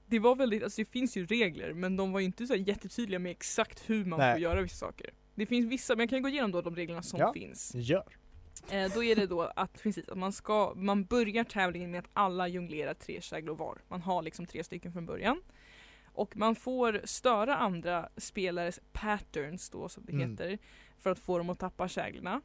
det 0.08 0.18
var 0.18 0.36
väldigt, 0.36 0.62
alltså 0.62 0.80
det 0.82 0.88
finns 0.90 1.16
ju 1.16 1.26
regler 1.26 1.72
men 1.72 1.96
de 1.96 2.12
var 2.12 2.20
ju 2.20 2.26
inte 2.26 2.46
så 2.46 2.54
jättetydliga 2.54 3.18
med 3.18 3.30
exakt 3.32 3.90
hur 3.90 4.04
man 4.04 4.18
Nej. 4.18 4.34
får 4.34 4.40
göra 4.42 4.62
vissa 4.62 4.76
saker. 4.86 5.10
Det 5.34 5.46
finns 5.46 5.72
vissa, 5.72 5.94
men 5.96 6.00
jag 6.02 6.10
kan 6.10 6.22
gå 6.22 6.28
igenom 6.28 6.50
då 6.52 6.60
de 6.62 6.76
reglerna 6.76 7.02
som 7.02 7.20
Ja. 7.20 7.32
finns. 7.32 7.72
Gör! 7.74 8.16
Eh, 8.70 8.92
då 8.94 9.04
är 9.04 9.16
det 9.16 9.26
då 9.26 9.42
att, 9.42 9.82
precis, 9.82 10.08
att 10.08 10.18
man 10.18 10.32
ska, 10.32 10.72
man 10.76 11.04
börjar 11.04 11.44
tävlingen 11.44 11.90
med 11.90 11.98
att 11.98 12.10
alla 12.12 12.48
jonglerar 12.48 12.94
tre 12.94 13.20
käglor 13.20 13.54
var. 13.56 13.78
Man 13.88 14.02
har 14.02 14.22
liksom 14.22 14.46
tre 14.46 14.64
stycken 14.64 14.92
från 14.92 15.06
början. 15.06 15.42
Och 16.12 16.36
man 16.36 16.54
får 16.54 17.00
störa 17.04 17.56
andra 17.56 18.08
spelares 18.16 18.80
patterns 18.92 19.70
då 19.70 19.88
som 19.88 20.04
det 20.06 20.12
Mm. 20.12 20.30
heter. 20.30 20.58
För 20.98 21.10
att 21.10 21.18
få 21.18 21.38
dem 21.38 21.50
att 21.50 21.58
tappa 21.58 21.88
käglorna. 21.88 22.40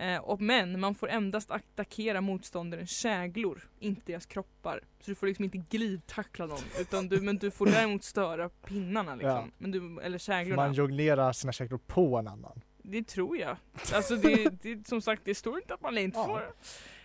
Eh, 0.00 0.16
och, 0.18 0.40
men 0.40 0.80
man 0.80 0.94
får 0.94 1.08
endast 1.08 1.50
attackera 1.50 2.20
motståndarens 2.20 2.90
käglor, 2.90 3.68
inte 3.78 4.02
deras 4.12 4.26
kroppar. 4.26 4.80
Så 5.00 5.10
du 5.10 5.14
får 5.14 5.26
liksom 5.26 5.44
inte 5.44 5.58
glidtackla 5.58 6.46
dem. 6.46 6.58
Utan 6.80 7.08
du, 7.08 7.20
men 7.20 7.36
du 7.38 7.50
får 7.50 7.66
däremot 7.66 8.04
störa 8.04 8.48
pinnarna 8.48 9.14
liksom. 9.14 9.30
Ja. 9.30 9.46
Men 9.58 9.70
du, 9.70 10.00
eller 10.02 10.18
käglorna. 10.18 10.62
man 10.62 10.72
jonglerar 10.72 11.32
sina 11.32 11.52
käglor 11.52 11.80
på 11.86 12.16
en 12.16 12.28
annan? 12.28 12.60
Det 12.82 13.06
tror 13.06 13.38
jag. 13.38 13.56
Alltså 13.94 14.16
det, 14.16 14.62
det, 14.62 14.88
som 14.88 15.00
sagt 15.02 15.22
det 15.24 15.34
står 15.34 15.56
inte 15.58 15.74
att 15.74 15.80
man 15.82 15.98
inte 15.98 16.18
Ja. 16.18 16.24
får. 16.26 16.42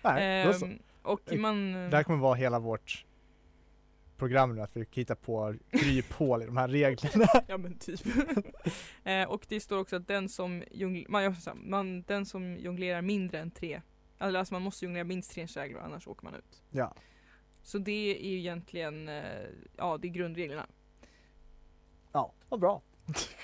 Nej. 0.01 0.41
Ehm, 0.47 0.79
och 1.01 1.31
Eh, 1.33 1.39
man... 1.39 1.73
Det 1.73 1.95
här 1.97 2.03
kommer 2.03 2.19
vara 2.19 2.35
hela 2.35 2.59
vårt 2.59 3.05
program 4.23 4.55
nu, 4.55 4.61
att 4.61 4.77
vi 4.77 4.85
hittar 4.91 5.15
på 5.15 5.55
kryphål 5.71 6.43
i 6.43 6.45
de 6.45 6.57
här 6.57 6.67
reglerna. 6.67 7.25
Ja 7.47 7.57
men 7.57 7.77
typ. 7.79 7.99
eh, 9.03 9.23
och 9.23 9.45
det 9.49 9.59
står 9.59 9.79
också 9.79 9.95
att 9.95 10.07
den 10.07 10.29
som, 10.29 10.63
jongl- 10.71 11.55
man, 11.55 12.01
den 12.07 12.25
som 12.25 12.57
jonglerar 12.57 13.01
mindre 13.01 13.39
än 13.39 13.51
tre, 13.51 13.81
alltså 14.17 14.53
man 14.53 14.61
måste 14.61 14.85
jonglera 14.85 15.03
minst 15.03 15.31
tre 15.31 15.47
käglor 15.47 15.81
annars 15.81 16.07
åker 16.07 16.23
man 16.23 16.35
ut. 16.35 16.61
Ja, 16.71 16.93
Så 17.63 17.77
det 17.77 18.25
är 18.25 18.29
ju 18.29 18.37
egentligen, 18.39 19.07
eh, 19.09 19.23
ja 19.77 19.97
det 19.97 20.07
är 20.07 20.09
grundreglerna. 20.09 20.67
ja, 22.11 22.33
vad 22.49 22.59
bra. 22.59 22.81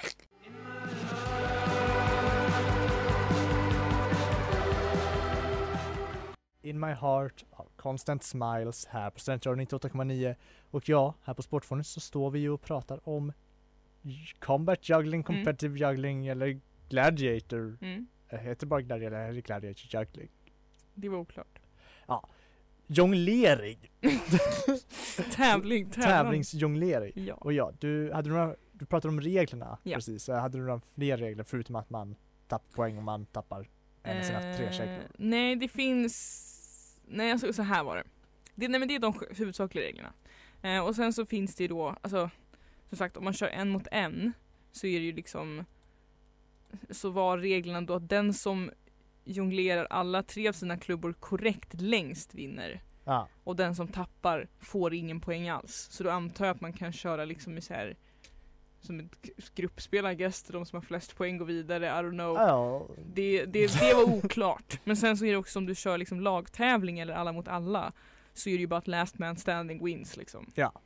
In 6.62 6.80
My 6.80 6.92
Heart 6.92 7.46
av 7.52 7.68
Constant 7.76 8.24
Smiles 8.24 8.86
här 8.86 9.10
på 9.10 9.20
Studentradion 9.20 9.66
98,9 9.68 10.36
och 10.72 10.90
ja, 10.90 11.14
här 11.24 11.34
på 11.34 11.42
Sportfonden 11.42 11.84
så 11.84 12.00
står 12.00 12.32
vi 12.32 12.40
ju 12.40 12.50
och 12.50 12.62
pratar 12.62 13.10
om 13.10 13.34
Combat 14.40 14.90
Juggling, 14.90 15.24
Competitive 15.24 15.80
Juggling 15.80 16.28
eller 16.28 16.60
Gladiator. 16.90 17.78
Mm. 17.82 18.08
Eh, 18.30 18.40
Heter 18.40 18.60
det 18.60 18.66
bara 18.66 18.82
Gladiator 18.82 19.18
eller 19.18 19.42
Gladiator 19.42 20.00
Juggling? 20.00 20.30
Det 20.94 21.10
var 21.10 21.18
oklart. 21.18 21.60
Jonglering! 22.92 23.78
Tävling, 25.32 25.32
tävling. 25.36 25.90
Tävlingsjonglering. 25.90 27.12
Ja. 27.16 27.34
Och 27.34 27.54
ja, 27.54 27.72
du, 27.80 28.12
hade 28.14 28.30
du, 28.30 28.34
några, 28.34 28.56
du 28.72 28.86
pratade 28.86 29.10
om 29.14 29.22
reglerna 29.22 29.78
Ja. 29.84 29.96
precis. 29.96 30.28
Hade 30.28 30.58
du 30.58 30.64
några 30.66 30.82
fler 30.96 31.18
regler 31.18 31.44
förutom 31.44 31.76
att 31.76 31.90
man 31.90 32.16
tappar 32.48 32.76
poäng 32.76 32.98
om 32.98 33.04
man 33.04 33.26
tappar 33.26 33.70
en 34.04 34.18
av 34.18 34.24
sina 34.24 34.40
tre 34.40 34.72
käglor? 34.72 34.96
Eh, 34.96 35.02
nej 35.18 35.56
det 35.56 35.68
finns, 35.68 36.46
nej 37.10 37.32
alltså 37.32 37.54
så 37.54 37.62
här 37.64 37.84
var 37.84 37.96
det. 37.96 38.04
det 38.56 38.68
nej 38.68 38.80
men 38.80 38.88
det 38.88 38.96
är 38.96 39.00
de 39.00 39.14
hu- 39.14 39.36
huvudsakliga 39.38 39.86
reglerna. 39.86 40.14
Eh, 40.62 40.80
och 40.86 40.96
sen 40.96 41.14
så 41.14 41.26
finns 41.26 41.56
det 41.56 41.64
ju 41.64 41.68
då, 41.68 41.96
alltså 42.02 42.30
som 42.90 42.98
sagt 42.98 43.18
om 43.18 43.24
man 43.24 43.34
kör 43.34 43.48
en 43.48 43.70
mot 43.70 43.88
en 43.92 44.34
så 44.72 44.88
är 44.88 45.00
det 45.00 45.06
ju 45.06 45.12
liksom 45.14 45.66
så 46.90 47.10
var 47.10 47.38
reglerna 47.38 47.82
då 47.82 47.94
att 47.94 48.10
den 48.10 48.34
som 48.34 48.72
jonglerar 49.24 49.86
alla 49.90 50.24
tre 50.24 50.48
av 50.48 50.54
sina 50.54 50.78
klubbor 50.78 51.14
korrekt 51.14 51.74
längst 51.82 52.34
vinner. 52.36 52.82
Ja, 53.06 53.28
Och 53.44 53.56
den 53.56 53.76
som 53.76 53.88
tappar 53.88 54.48
får 54.60 54.94
ingen 54.94 55.20
poäng 55.22 55.50
alls. 55.50 55.88
Så 55.92 56.04
då 56.04 56.10
antar 56.10 56.46
jag 56.46 56.56
att 56.56 56.62
man 56.62 56.74
kan 56.74 56.92
köra 56.94 57.26
liksom 57.26 57.58
i 57.58 57.62
så 57.62 57.74
här 57.74 57.98
som 58.82 59.00
ett 59.00 59.56
gruppspel 59.56 60.06
I 60.06 60.16
guess, 60.16 60.44
de 60.44 60.66
som 60.66 60.78
har 60.78 60.82
flest 60.82 61.16
poäng 61.16 61.38
går 61.38 61.46
vidare, 61.46 61.86
I 61.86 61.90
don't 61.90 62.12
know. 62.12 62.36
ja, 62.38 62.88
Det, 63.14 63.46
det, 63.46 63.80
det 63.80 63.94
var 63.94 64.04
oklart. 64.04 64.80
Men 64.84 64.98
sen 64.98 65.18
så 65.18 65.26
är 65.26 65.32
det 65.32 65.38
också 65.38 65.60
om 65.60 65.66
du 65.66 65.76
kör 65.76 65.98
liksom 65.98 66.22
lagtävling 66.22 67.00
eller 67.00 67.14
alla 67.14 67.32
mot 67.32 67.48
alla 67.48 67.92
så 68.34 68.50
är 68.50 68.54
det 68.54 68.60
ju 68.60 68.68
bara 68.68 68.78
att 68.78 68.88
last 68.88 69.20
man 69.20 69.38
standing 69.38 69.86
wins 69.86 70.18
liksom. 70.18 70.52
Ja. 70.56 70.82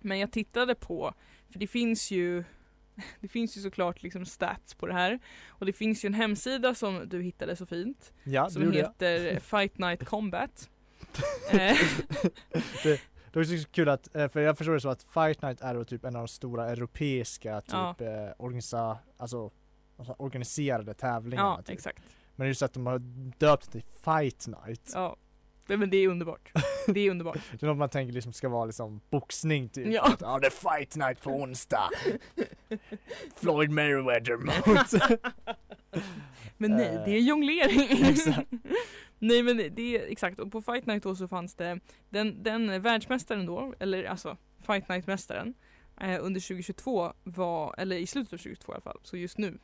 Men 0.00 0.18
jag 0.18 0.32
tittade 0.32 0.74
på, 0.74 1.14
för 1.52 1.58
det 1.58 1.66
finns 1.66 2.10
ju 2.10 2.44
det 3.20 3.28
finns 3.28 3.56
ju 3.56 3.60
såklart 3.60 4.02
liksom 4.02 4.26
stats 4.26 4.74
på 4.74 4.86
det 4.86 4.92
här. 4.94 5.18
Och 5.48 5.66
det 5.66 5.72
finns 5.72 6.04
ju 6.04 6.06
en 6.06 6.14
hemsida 6.14 6.74
som 6.74 7.08
du 7.08 7.22
hittade 7.22 7.56
så 7.56 7.66
fint. 7.66 8.12
ja 8.24 8.44
det 8.44 8.50
Som 8.50 8.62
gjorde 8.64 8.78
jag. 8.78 8.86
heter 8.86 9.40
Fight 9.40 9.78
Night 9.78 10.04
Combat. 10.04 10.70
Eh, 11.50 11.76
Det 13.32 13.38
var 13.38 13.44
så 13.44 13.68
kul 13.68 13.88
att, 13.88 14.14
eh, 14.16 14.28
för 14.28 14.40
jag 14.40 14.58
förstår 14.58 14.74
det 14.74 14.80
så 14.80 14.88
att 14.88 15.02
Fight 15.02 15.42
Night 15.42 15.60
är 15.60 15.74
då 15.74 15.84
typ 15.84 16.04
en 16.04 16.16
av 16.16 16.22
de 16.22 16.28
stora 16.28 16.70
europeiska 16.70 17.60
typ 17.60 17.70
Ja. 17.72 17.94
eh, 17.98 18.30
organisa, 18.38 18.98
alltså, 19.16 19.50
organiserade 20.18 20.94
tävlingarna. 20.94 21.48
ja, 21.58 21.62
typ. 21.62 21.70
exakt. 21.74 22.02
Men 22.36 22.48
just 22.48 22.62
att 22.62 22.72
de 22.72 22.86
har 22.86 22.98
döpt 23.38 23.72
det 23.72 23.80
till 23.80 23.90
Fight 24.04 24.46
Night. 24.46 24.90
Ja. 24.94 25.16
Nej, 25.66 25.78
men 25.78 25.90
det 25.90 25.96
är 25.96 26.08
underbart. 26.08 26.52
Det 26.86 27.00
är 27.00 27.10
underbart. 27.10 27.38
Det 27.60 27.62
är 27.62 27.66
något 27.66 27.76
man 27.78 27.88
tänker 27.88 28.12
liksom 28.14 28.32
ska 28.32 28.48
vara 28.48 28.64
liksom 28.64 29.00
boxning 29.10 29.68
typ. 29.68 29.86
Ja. 29.92 30.12
Ja, 30.20 30.38
det 30.38 30.46
är 30.46 30.50
Fight 30.78 30.96
Night 30.96 31.22
på 31.22 31.30
onsdag. 31.30 31.90
Floyd 33.36 33.70
Mayweather 33.70 34.36
mot... 34.36 35.20
Men 36.58 36.70
nej, 36.70 36.86
Eh, 36.96 37.04
det 37.04 37.10
är 37.10 37.20
jonglering. 37.20 38.06
exakt. 38.08 38.50
Nej 39.20 39.42
men 39.42 39.56
det 39.56 39.96
är 39.96 40.06
exakt, 40.12 40.38
och 40.38 40.52
på 40.52 40.62
Fight 40.62 40.86
Night 40.86 41.02
då 41.02 41.16
så 41.16 41.28
fanns 41.28 41.54
det 41.54 41.80
den, 42.08 42.42
den 42.42 42.82
världsmästaren 42.82 43.46
då, 43.46 43.74
eller 43.80 44.04
alltså 44.04 44.36
Fight 44.66 44.88
Night-mästaren 44.88 45.54
eh, 46.00 46.18
under 46.24 46.40
2022 46.40 47.12
var, 47.24 47.74
eller 47.78 47.96
i 47.96 48.06
slutet 48.06 48.32
av 48.32 48.36
2022 48.36 48.72
i 48.72 48.74
alla 48.74 48.80
fall, 48.80 49.00
så 49.02 49.16
just 49.16 49.38
nu 49.38 49.58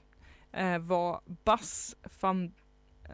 eh, 0.52 0.78
var 0.78 1.20
Bas 1.44 1.96
van, 2.20 2.54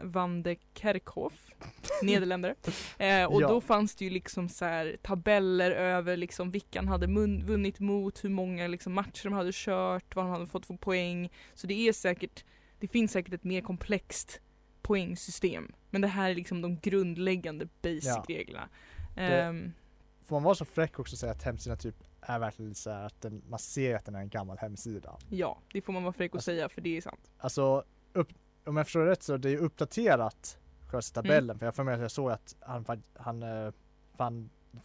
van 0.03 0.43
de 0.43 0.55
Kerkhoff, 0.73 1.51
nederländare. 2.03 2.55
Eh, 2.97 3.25
och 3.25 3.41
Ja. 3.41 3.47
då 3.47 3.61
fanns 3.61 3.95
det 3.95 4.05
ju 4.05 4.11
liksom 4.11 4.49
så 4.49 4.65
här 4.65 4.97
tabeller 5.01 5.71
över 5.71 6.17
liksom 6.17 6.51
vilka 6.51 6.79
han 6.79 6.87
hade 6.87 7.07
mun- 7.07 7.45
vunnit 7.45 7.79
mot, 7.79 8.23
hur 8.23 8.29
många 8.29 8.67
liksom 8.67 8.93
matcher 8.93 9.23
de 9.23 9.33
hade 9.33 9.51
kört, 9.53 10.15
vad 10.15 10.25
han 10.25 10.33
hade 10.33 10.47
fått 10.47 10.65
för 10.65 10.73
poäng. 10.75 11.29
Så 11.53 11.67
det 11.67 11.87
är 11.87 11.93
säkert, 11.93 12.45
det 12.79 12.87
finns 12.87 13.11
säkert 13.11 13.33
ett 13.33 13.43
mer 13.43 13.61
komplext 13.61 14.41
poängsystem. 14.83 15.71
Men 15.89 16.01
det 16.01 16.07
här 16.07 16.29
är 16.29 16.35
liksom 16.35 16.61
de 16.61 16.79
grundläggande 16.79 17.65
Ja. 17.65 17.89
basic-reglerna. 17.89 18.69
Det- 19.15 19.21
Ehm, 19.41 19.71
Får 20.25 20.35
man 20.35 20.43
vara 20.43 20.55
så 20.55 20.65
fräck 20.65 20.99
också 20.99 21.15
och 21.15 21.19
säga 21.19 21.31
att 21.31 21.43
hemsidan 21.43 21.77
typ 21.77 21.95
är 22.21 22.39
verkligen 22.39 22.75
så 22.75 22.89
här 22.89 23.05
att 23.05 23.21
den, 23.21 23.43
man 23.49 23.59
ser 23.59 23.95
att 23.95 24.05
den 24.05 24.15
är 24.15 24.19
en 24.19 24.29
gammal 24.29 24.57
hemsida. 24.57 25.17
Ja, 25.29 25.59
det 25.73 25.81
får 25.81 25.93
man 25.93 26.03
vara 26.03 26.13
fräck 26.13 26.31
och 26.31 26.35
Alltså- 26.35 26.51
säga 26.51 26.69
för 26.69 26.81
det 26.81 26.97
är 26.97 27.01
sant. 27.01 27.31
Alltså, 27.37 27.83
upp, 28.13 28.27
om 28.65 28.77
jag 28.77 28.85
förstår 28.85 29.05
rätt 29.05 29.23
så 29.23 29.37
det 29.37 29.49
är 29.49 29.57
uppdaterat 29.57 30.57
själva 30.87 31.01
tabellen 31.01 31.49
Mm. 31.49 31.59
för 31.59 31.65
jag 31.65 31.75
för 31.75 31.83
mig 31.83 31.93
att 31.95 32.01
jag 32.01 32.11
såg 32.11 32.31
att 32.31 32.55
han, 32.59 32.85
fa- 32.85 33.01
han 33.15 33.43
eh, 33.43 33.71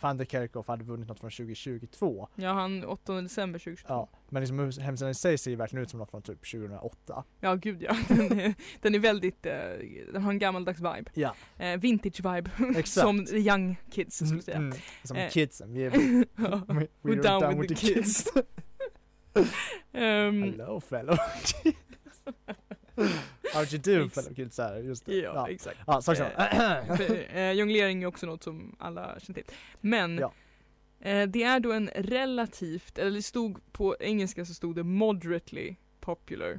van, 0.00 0.16
der 0.18 0.24
Kerkhoff 0.24 0.66
hade 0.68 0.84
vunnit 0.84 1.08
något 1.08 1.20
från 1.20 1.30
2022. 1.30 2.28
Ja, 2.34 2.52
han 2.52 2.84
8 2.84 3.20
december 3.20 3.58
2022. 3.58 3.88
Ja, 3.94 4.08
men 4.28 4.42
liksom 4.42 4.84
hemsidan 4.84 5.10
i 5.10 5.14
sig 5.14 5.38
ser 5.38 5.50
ju 5.50 5.56
verkligen 5.56 5.82
ut 5.82 5.90
som 5.90 5.98
något 5.98 6.10
från 6.10 6.22
typ 6.22 6.50
2008. 6.50 7.24
Ja, 7.40 7.54
gud 7.54 7.82
ja. 7.82 7.96
Den 8.08 8.40
är, 8.40 8.54
den 8.80 8.94
är 8.94 8.98
väldigt, 8.98 9.46
eh, 9.46 9.52
den 10.12 10.22
har 10.22 10.30
en 10.32 10.38
gammaldags 10.38 10.78
vibe. 10.80 11.10
Ja, 11.14 11.34
Eh, 11.58 11.80
vintage 11.80 12.20
vibe. 12.34 12.50
exakt. 12.78 12.88
Som 13.06 13.26
the 13.26 13.36
young 13.38 13.76
kids 13.90 14.16
skulle 14.16 14.42
säga. 14.42 14.56
Mm, 14.56 14.78
som 15.04 15.16
Eh. 15.16 15.30
kidsen, 15.30 15.72
vi 15.72 15.84
är 15.84 15.90
we, 16.74 16.86
We're 17.02 17.22
down, 17.22 17.60
with, 17.60 17.74
the 17.74 17.94
kids. 17.94 18.28
Ehm, 19.92 20.42
Hello 20.42 20.80
fellow 20.80 21.16
kids. 21.44 21.76
How 23.54 23.64
do 23.64 23.68
you 23.72 23.82
do 24.00 24.04
Ex- 24.06 24.14
fellow 24.14 24.34
kids? 24.34 24.58
Här, 24.58 24.76
just 24.76 25.06
det. 25.06 25.14
ja, 25.14 25.32
Ja, 25.34 25.48
exakt. 25.50 25.78
ja 25.86 26.02
sak 26.02 26.16
samma. 26.16 26.30
För, 26.96 27.36
eh, 27.36 27.52
jonglering 27.52 28.02
är 28.02 28.06
också 28.06 28.26
något 28.26 28.42
som 28.42 28.76
alla 28.78 29.20
känner 29.20 29.34
till. 29.42 29.54
Men 29.80 30.18
Ja. 30.18 30.32
eh, 31.00 31.26
det 31.28 31.42
är 31.42 31.60
då 31.60 31.72
en 31.72 31.90
relativt, 31.94 32.98
eller 32.98 33.10
det 33.10 33.22
stod 33.22 33.72
på 33.72 33.96
engelska 34.00 34.44
så 34.44 34.54
stod 34.54 34.76
det 34.76 34.82
moderately 34.82 35.74
popular. 36.00 36.58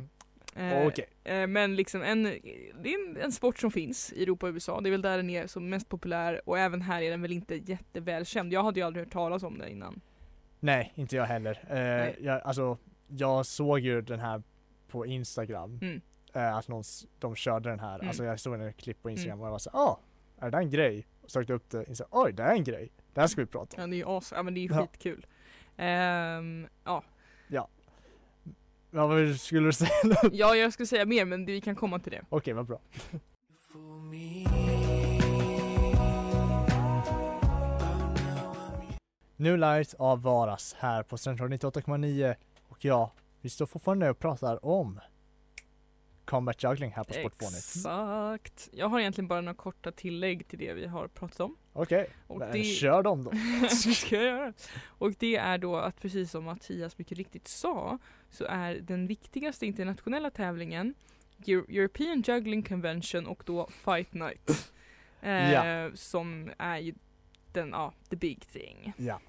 Eh, 0.55 0.87
Okej, 0.87 1.05
eh, 1.23 1.47
men 1.47 1.75
liksom 1.75 2.01
en, 2.01 2.23
det 2.23 2.93
är 2.93 3.09
en, 3.09 3.17
en 3.17 3.31
sport 3.31 3.59
som 3.59 3.71
finns 3.71 4.13
i 4.13 4.23
Europa 4.23 4.47
och 4.47 4.53
USA, 4.53 4.81
det 4.81 4.89
är 4.89 4.91
väl 4.91 5.01
där 5.01 5.17
den 5.17 5.29
är 5.29 5.47
som 5.47 5.69
mest 5.69 5.89
populär 5.89 6.41
och 6.49 6.59
även 6.59 6.81
här 6.81 7.01
är 7.01 7.09
den 7.11 7.21
väl 7.21 7.31
inte 7.31 7.55
jättevälkänd. 7.55 8.53
Jag 8.53 8.63
hade 8.63 8.79
ju 8.79 8.85
aldrig 8.85 9.05
hört 9.05 9.13
talas 9.13 9.43
om 9.43 9.57
det 9.57 9.69
innan. 9.71 10.01
nej 10.59 10.93
inte 10.95 11.15
jag 11.15 11.25
heller. 11.25 11.59
Eh, 11.69 12.25
jag, 12.25 12.41
alltså, 12.41 12.77
jag 13.07 13.45
såg 13.45 13.79
ju 13.79 14.01
den 14.01 14.19
här 14.19 14.43
på 14.87 15.05
Instagram. 15.05 15.79
Mm. 15.81 16.01
Eh, 16.33 16.55
att 16.57 16.67
någon, 16.67 16.83
de 17.19 17.35
körde 17.35 17.69
den 17.69 17.79
här, 17.79 17.95
Mm. 17.95 18.07
alltså 18.07 18.23
jag 18.23 18.39
såg 18.39 18.53
en 18.61 18.73
klipp 18.73 19.01
på 19.01 19.09
Instagram 19.09 19.33
Mm. 19.33 19.41
och 19.41 19.47
jag 19.47 19.51
var 19.51 19.59
så 19.59 19.69
ah, 19.69 19.99
är 20.39 20.45
det 20.45 20.51
där 20.51 20.57
en 20.59 20.69
grej? 20.69 21.07
Och 21.23 21.31
sökte 21.31 21.53
upp 21.53 21.69
det 21.69 21.77
och 21.79 21.87
insåg, 21.87 22.07
oj 22.11 22.33
det 22.33 22.43
är 22.43 22.51
en 22.53 22.63
grej, 22.63 22.91
det 23.13 23.21
här 23.21 23.27
ska 23.27 23.41
vi 23.41 23.47
prata 23.47 23.75
om. 23.77 23.81
Ja, 23.81 23.87
det 23.87 23.95
är 23.95 23.97
ju 23.97 24.17
as, 24.17 24.33
ja 24.35 24.43
men 24.43 24.53
det 24.53 24.59
är 24.59 24.61
ju 24.61 24.69
Ja. 24.73 24.81
skitkul. 24.81 25.25
Ehm, 25.77 26.67
ja. 26.83 27.03
Ja, 28.91 29.07
vad 29.07 29.35
skulle 29.39 29.67
du 29.67 29.73
säga? 29.73 29.89
ja, 30.31 30.55
jag 30.55 30.73
skulle 30.73 30.87
säga 30.87 31.05
mer 31.05 31.25
men 31.25 31.45
vi 31.45 31.61
kan 31.61 31.75
komma 31.75 31.99
till 31.99 32.11
det. 32.11 32.21
Okej, 32.29 32.53
vad 32.53 32.65
bra. 32.65 32.79
New 39.37 39.57
Light 39.57 39.93
av 39.99 40.21
Varas 40.21 40.75
här 40.79 41.03
på 41.03 41.17
Central 41.17 41.49
98,9 41.49 42.35
och 42.67 42.85
ja, 42.85 43.11
vi 43.41 43.49
står 43.49 43.65
fortfarande 43.65 44.09
och 44.09 44.19
pratar 44.19 44.65
om 44.65 44.99
Combat 46.29 46.63
Juggling 46.63 46.91
här 46.91 47.03
på 47.03 47.13
Sportfånigt. 47.13 47.57
Exakt. 47.75 48.69
Jag 48.73 48.89
har 48.89 48.99
egentligen 48.99 49.27
bara 49.27 49.41
några 49.41 49.53
korta 49.55 49.91
tillägg 49.91 50.47
till 50.47 50.59
det 50.59 50.73
vi 50.73 50.87
har 50.87 51.07
pratat 51.07 51.39
om. 51.39 51.55
Okej, 51.73 52.07
men 52.27 52.51
det- 52.51 52.63
kör 52.63 53.03
dem 53.03 53.23
då. 53.23 53.31
ska 53.95 54.15
jag 54.15 54.23
göra. 54.25 54.53
Och 54.87 55.11
det 55.19 55.35
är 55.35 55.57
då 55.57 55.75
att 55.75 56.01
precis 56.01 56.31
som 56.31 56.43
Mattias 56.43 56.97
mycket 56.97 57.17
riktigt 57.17 57.47
sa 57.47 57.99
så 58.29 58.45
är 58.45 58.75
den 58.75 59.07
viktigaste 59.07 59.65
internationella 59.65 60.29
tävlingen 60.29 60.93
Eu- 61.45 61.65
European 61.77 62.21
Juggling 62.27 62.63
Convention 62.63 63.25
och 63.27 63.43
då 63.45 63.67
Fight 63.85 64.13
Night. 64.13 64.71
Eh, 65.21 65.51
Ja. 65.53 65.91
Som 65.95 66.51
är 66.57 66.77
ju 66.77 66.93
den, 67.53 67.69
ja, 67.69 67.93
the 68.09 68.15
big 68.15 68.47
thing. 68.51 68.93
Ja. 68.97 69.19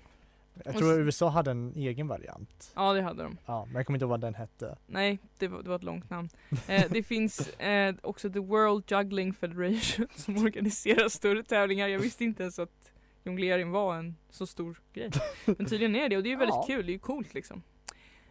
Jag 0.65 0.77
tror 0.77 0.93
s- 0.93 0.99
USA 1.07 1.29
hade 1.29 1.51
en 1.51 1.73
egen 1.77 2.09
variant. 2.09 2.73
Ja 2.77 2.93
det 2.93 3.03
hade 3.03 3.23
de. 3.23 3.37
Ja, 3.47 3.65
men 3.65 3.75
jag 3.75 3.87
kommer 3.87 3.97
inte 3.97 4.05
ihåg 4.05 4.11
vad 4.11 4.21
den 4.21 4.35
hette. 4.35 4.79
Nej, 4.87 5.19
det 5.39 5.49
var, 5.49 5.63
det 5.63 5.69
var 5.69 5.77
ett 5.77 5.83
långt 5.85 6.11
namn. 6.11 6.29
Eh, 6.69 6.85
det 6.91 7.03
finns 7.03 7.49
eh, 7.59 7.95
också 8.03 8.31
The 8.33 8.39
World 8.39 8.85
Juggling 8.91 9.35
Federation 9.35 10.07
som 10.17 10.37
organiserar 10.45 11.09
större 11.09 11.43
tävlingar. 11.43 11.89
Jag 11.89 11.99
visste 11.99 12.25
inte 12.25 12.43
ens 12.43 12.59
att 12.59 12.93
jonglering 13.25 13.71
var 13.71 13.97
en 13.97 14.17
så 14.31 14.47
stor 14.47 14.81
grej. 14.93 15.11
Men 15.45 15.57
tydligen 15.67 15.97
är 15.97 16.09
det 16.09 16.17
och 16.17 16.23
det 16.23 16.29
är 16.29 16.31
ju 16.33 16.37
väldigt 16.37 16.55
Ja. 16.55 16.65
kul, 16.67 16.87
det 16.87 16.93
är 16.93 16.95
ju 16.95 16.99
coolt 16.99 17.35
liksom. 17.35 17.63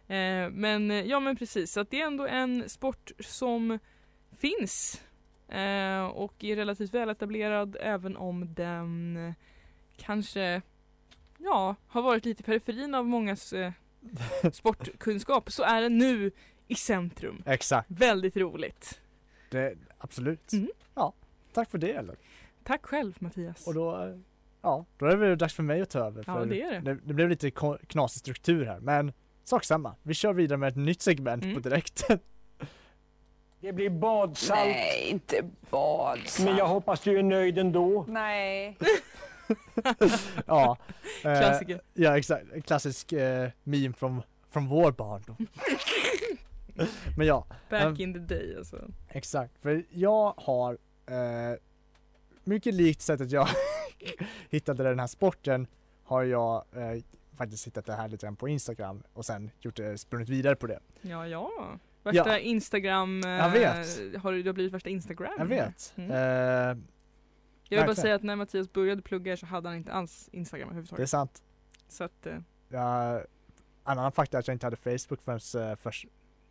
Eh, 0.08 0.50
men 0.50 0.90
eh, 0.90 0.96
ja 1.00 1.20
men 1.20 1.36
precis, 1.36 1.72
så 1.72 1.80
att 1.80 1.90
det 1.90 2.00
är 2.00 2.06
ändå 2.06 2.26
en 2.26 2.68
sport 2.68 3.10
som 3.20 3.78
finns 4.36 5.02
eh, 5.48 6.04
och 6.04 6.44
är 6.44 6.56
relativt 6.56 6.94
väletablerad 6.94 7.76
även 7.80 8.16
om 8.16 8.54
den 8.54 9.18
kanske 9.96 10.62
ja, 11.44 11.74
har 11.88 12.02
varit 12.02 12.24
lite 12.24 12.40
i 12.42 12.44
periferin 12.44 12.94
av 12.94 13.06
mångas 13.06 13.52
eh, 13.52 13.72
sportkunskap 14.52 15.52
så 15.52 15.62
är 15.62 15.82
den 15.82 15.98
nu 15.98 16.30
i 16.68 16.74
centrum. 16.74 17.42
Exakt, 17.46 17.90
Väldigt 17.90 18.36
roligt. 18.36 19.00
det, 19.50 19.74
absolut. 19.98 20.52
Mm. 20.52 20.68
Ja, 20.94 21.12
tack 21.52 21.70
för 21.70 21.78
det 21.78 21.92
eller? 21.92 22.16
Tack 22.64 22.86
själv 22.86 23.14
Mattias. 23.18 23.66
Och 23.66 23.74
då, 23.74 24.02
eh, 24.04 24.18
ja, 24.62 24.84
då 24.98 25.06
är 25.06 25.10
det 25.10 25.16
väl 25.16 25.38
dags 25.38 25.54
för 25.54 25.62
mig 25.62 25.80
att 25.80 25.90
ta 25.90 25.98
över. 25.98 26.24
Ja, 26.26 26.34
för 26.34 26.46
det 26.46 26.62
är 26.62 26.70
det. 26.70 26.80
Det, 26.80 26.98
det 27.04 27.14
blev 27.14 27.28
lite 27.28 27.50
knasig 27.86 28.20
struktur 28.20 28.64
här, 28.64 28.80
men 28.80 29.12
sak 29.44 29.64
samma. 29.64 29.94
Vi 30.02 30.14
kör 30.14 30.32
vidare 30.32 30.58
med 30.58 30.68
ett 30.68 30.76
nytt 30.76 31.02
segment 31.02 31.42
Mm. 31.44 31.54
på 31.54 31.68
direkten. 31.68 32.18
Det 33.60 33.72
blir 33.72 33.90
badsalt. 33.90 34.60
Nej, 34.60 35.08
inte 35.10 35.42
badsalt. 35.70 36.46
Men 36.48 36.56
jag 36.56 36.66
hoppas 36.66 37.00
du 37.00 37.18
är 37.18 37.22
nöjd 37.22 37.58
ändå. 37.58 38.04
Nej. 38.08 38.76
ja, 40.46 40.76
eh, 41.24 41.78
ja 41.94 42.18
exakt. 42.18 42.44
Klassisk 42.66 43.12
eh, 43.12 43.48
meme 43.62 43.92
från, 43.94 44.22
från 44.50 44.68
vår 44.68 44.92
barndom. 44.92 45.36
men 47.16 47.26
ja, 47.26 47.46
Back 47.70 47.84
um, 47.84 47.96
in 48.00 48.12
the 48.14 48.18
day 48.34 48.54
alltså. 48.58 48.90
Exakt, 49.08 49.58
för 49.62 49.84
jag 49.90 50.34
har 50.36 50.78
eh, 51.06 51.58
mycket 52.44 52.74
likt 52.74 53.00
sättet 53.02 53.30
jag 53.30 53.48
hittade 54.50 54.82
den 54.84 54.98
här 54.98 55.06
sporten 55.06 55.66
har 56.04 56.22
jag 56.22 56.64
eh, 56.72 57.02
faktiskt 57.36 57.66
hittat 57.66 57.86
det 57.86 57.94
här 57.94 58.08
lite 58.08 58.26
grann 58.26 58.36
på 58.36 58.48
Instagram 58.48 59.02
och 59.12 59.24
sen 59.24 59.50
gjort 59.60 59.76
det, 59.76 59.98
sprungit 59.98 60.28
vidare 60.28 60.56
på 60.56 60.66
det. 60.66 60.80
Ja, 61.00 61.26
ja. 61.26 61.50
Värsta 62.02 62.28
Ja. 62.30 62.38
Instagram... 62.38 63.20
eh, 63.24 63.30
Jag 63.30 63.50
vet. 63.50 63.76
Har 64.22 64.32
du, 64.32 64.42
du 64.42 64.48
har 64.48 64.54
blivit 64.54 64.74
värsta 64.74 64.88
Instagram? 64.88 65.32
Jag 65.38 65.46
vet. 65.46 65.92
Mm. 65.96 66.10
Eh, 66.10 66.84
Jag 67.70 67.78
vill 67.78 67.86
bara 67.86 68.02
säga 68.02 68.14
att 68.14 68.22
när 68.22 68.36
Mattias 68.36 68.72
började 68.72 69.02
plugga 69.02 69.36
så 69.36 69.46
hade 69.46 69.68
han 69.68 69.76
inte 69.76 69.92
alls 69.92 70.28
Instagram 70.32 70.68
det 70.68 70.72
är 70.72 70.74
överhuvudtaget. 70.74 71.10
sant. 71.10 71.42
Så 71.88 72.04
att, 72.04 72.26
eh, 72.26 72.38
Jag, 72.68 73.22
annan 73.84 74.12
fakta 74.12 74.36
är 74.36 74.38
att 74.38 74.48
jag 74.48 74.54
inte 74.54 74.66
hade 74.66 74.76
Facebook 74.76 75.22
förrän 75.22 75.70
eh, 75.70 75.76
först 75.76 76.06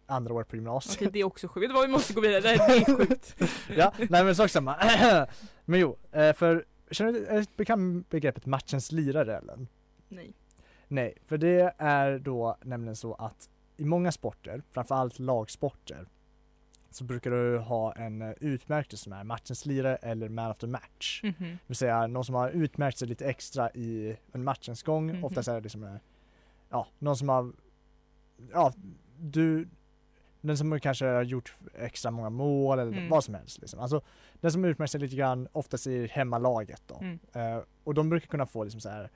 andra 0.06 0.34
året 0.34 0.48
på 0.48 0.56
gymnasiet. 0.56 0.96
okej 0.96 1.10
det 1.12 1.20
är 1.20 1.24
också 1.24 1.48
sjukt. 1.48 1.64
Vet 1.64 1.70
du 1.70 1.74
vad, 1.74 1.86
vi 1.88 1.92
måste 1.92 2.14
gå 2.14 2.22
vidare. 2.22 2.42
Det 2.42 2.54
är 2.54 2.96
sjukt. 2.98 3.36
ja, 3.76 3.94
nej 3.98 4.24
men 4.24 4.36
sak 4.36 4.50
samma. 4.50 4.76
men 5.66 5.80
jo, 5.80 5.98
eh, 6.12 6.34
för 6.34 6.66
känner 6.92 7.12
du 7.12 7.26
är 7.26 7.46
bekant 7.56 8.10
begreppet 8.10 8.46
matchens 8.46 8.92
lirare 8.92 9.38
Ellen? 9.38 9.68
Nej. 10.08 10.34
Nej, 10.88 11.18
för 11.26 11.38
det 11.38 11.74
är 11.78 12.20
då 12.20 12.58
nämligen 12.62 12.96
så 12.96 13.14
att 13.14 13.50
i 13.78 13.86
många 13.86 14.12
sporter, 14.12 14.64
framförallt 14.72 15.20
lagsporter, 15.20 16.08
så 16.92 17.04
brukar 17.04 17.32
du 17.32 17.58
ha 17.58 17.94
en 17.94 18.22
eh, 18.22 18.32
utmärkelse 18.40 19.04
som 19.04 19.14
är 19.14 19.24
matchens 19.24 19.66
lirare 19.66 19.96
eller 19.96 20.30
man 20.30 20.52
of 20.52 20.58
the 20.58 20.68
match. 20.68 21.22
Mhm. 21.24 21.34
Det 21.40 21.58
vill 21.68 21.78
säga 21.78 22.08
någon 22.08 22.26
som 22.26 22.36
har 22.36 22.50
utmärkt 22.50 22.98
sig 22.98 23.08
lite 23.08 23.26
extra 23.30 23.72
i 23.72 24.18
en 24.32 24.44
matchens 24.44 24.84
gång. 24.84 25.08
Mhm. 25.12 25.24
Oftast 25.26 25.48
är 25.48 25.54
det 25.56 25.62
liksom, 25.62 25.84
eh, 25.84 25.96
ja, 26.70 26.88
någon 27.00 27.18
som 27.18 27.30
har, 27.30 27.52
ja, 28.54 28.74
du, 29.20 29.68
den 30.42 30.58
som 30.58 30.80
kanske 30.80 31.06
har 31.06 31.24
gjort 31.24 31.54
extra 31.76 32.12
många 32.12 32.30
mål 32.30 32.80
eller 32.80 32.92
Mm. 32.92 33.10
vad 33.10 33.24
som 33.24 33.34
helst. 33.34 33.60
Liksom. 33.62 33.80
Alltså 33.80 34.02
den 34.42 34.52
som 34.52 34.66
utmärkt 34.66 34.92
sig 34.92 35.02
lite 35.02 35.16
grann, 35.16 35.48
oftast 35.52 35.88
i 35.88 36.08
hemmalaget 36.08 36.82
då. 36.88 36.96
Mm. 37.02 37.20
Eh, 37.34 37.64
och 37.84 37.94
de 37.94 38.10
brukar 38.10 38.28
kunna 38.28 38.46
få 38.46 38.64
liksom 38.64 38.82
så 38.82 38.90
här 38.90 39.10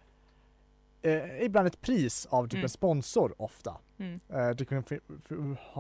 eh, 1.02 1.42
ibland 1.46 1.68
ett 1.68 1.82
pris 1.82 2.26
av 2.30 2.44
typ 2.48 2.54
Mm. 2.54 2.64
en 2.64 2.70
sponsor 2.70 3.36
ofta. 3.42 3.78
Mm. 4.04 4.20
Eh, 4.30 4.50
det 4.56 4.66
kan, 4.66 4.84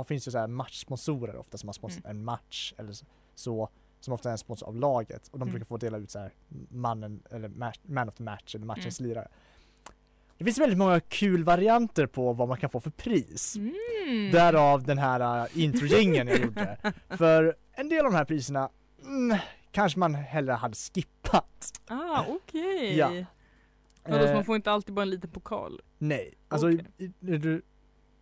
finns 0.06 0.28
ju 0.28 0.32
så 0.32 0.38
här 0.38 0.48
matchsponsorer 0.48 1.36
ofta 1.36 1.58
som 1.58 1.68
har 1.70 1.74
sponsrat 1.74 2.06
Mm. 2.06 2.18
en 2.18 2.24
match 2.26 2.74
eller 2.78 2.94
så, 3.36 3.70
som 4.00 4.14
ofta 4.14 4.30
är 4.30 4.32
en 4.32 4.38
sponsor 4.38 4.68
av 4.68 4.76
laget 4.76 5.28
och 5.28 5.40
de 5.40 5.42
Mm. 5.44 5.52
brukar 5.54 5.66
få 5.66 5.78
dela 5.78 5.98
ut 5.98 6.12
så 6.12 6.20
här 6.20 6.34
mannen 6.70 7.24
eller 7.32 7.48
match, 7.50 7.80
man 7.84 8.08
of 8.10 8.16
the 8.16 8.24
match 8.24 8.56
eller 8.56 8.66
matchens 8.66 9.00
Mm. 9.00 9.10
lirare. 9.10 9.28
Det 10.38 10.46
finns 10.46 10.58
väldigt 10.58 10.78
många 10.80 11.00
kul 11.00 11.44
varianter 11.44 12.06
på 12.08 12.34
vad 12.34 12.48
man 12.48 12.58
kan 12.58 12.70
få 12.70 12.80
för 12.80 12.90
pris. 12.90 13.56
Mm. 13.56 14.32
Därav 14.32 14.84
den 14.84 14.98
här 14.98 15.44
uh, 15.44 15.60
introjingeln 15.64 16.28
jag 16.30 16.40
gjorde. 16.40 16.78
För 17.10 17.56
en 17.72 17.90
del 17.90 18.06
av 18.06 18.12
de 18.12 18.18
här 18.18 18.26
priserna 18.26 18.70
mm, 19.04 19.38
kanske 19.72 20.00
man 20.00 20.16
hellre 20.16 20.54
hade 20.54 20.76
skippat. 20.76 21.72
Ah, 21.88 22.26
okej. 22.30 22.98
Ja. 22.98 23.10
Vadå, 24.06 24.24
så 24.24 24.30
Eh, 24.30 24.34
man 24.36 24.46
får 24.46 24.56
inte 24.56 24.72
alltid 24.72 24.94
bara 24.96 25.02
en 25.02 25.10
liten 25.10 25.30
pokal? 25.30 25.82
Nej, 25.98 26.34
alltså 26.48 26.68
Okej. 26.68 26.86
i, 26.98 27.04
i, 27.06 27.38
du, 27.38 27.62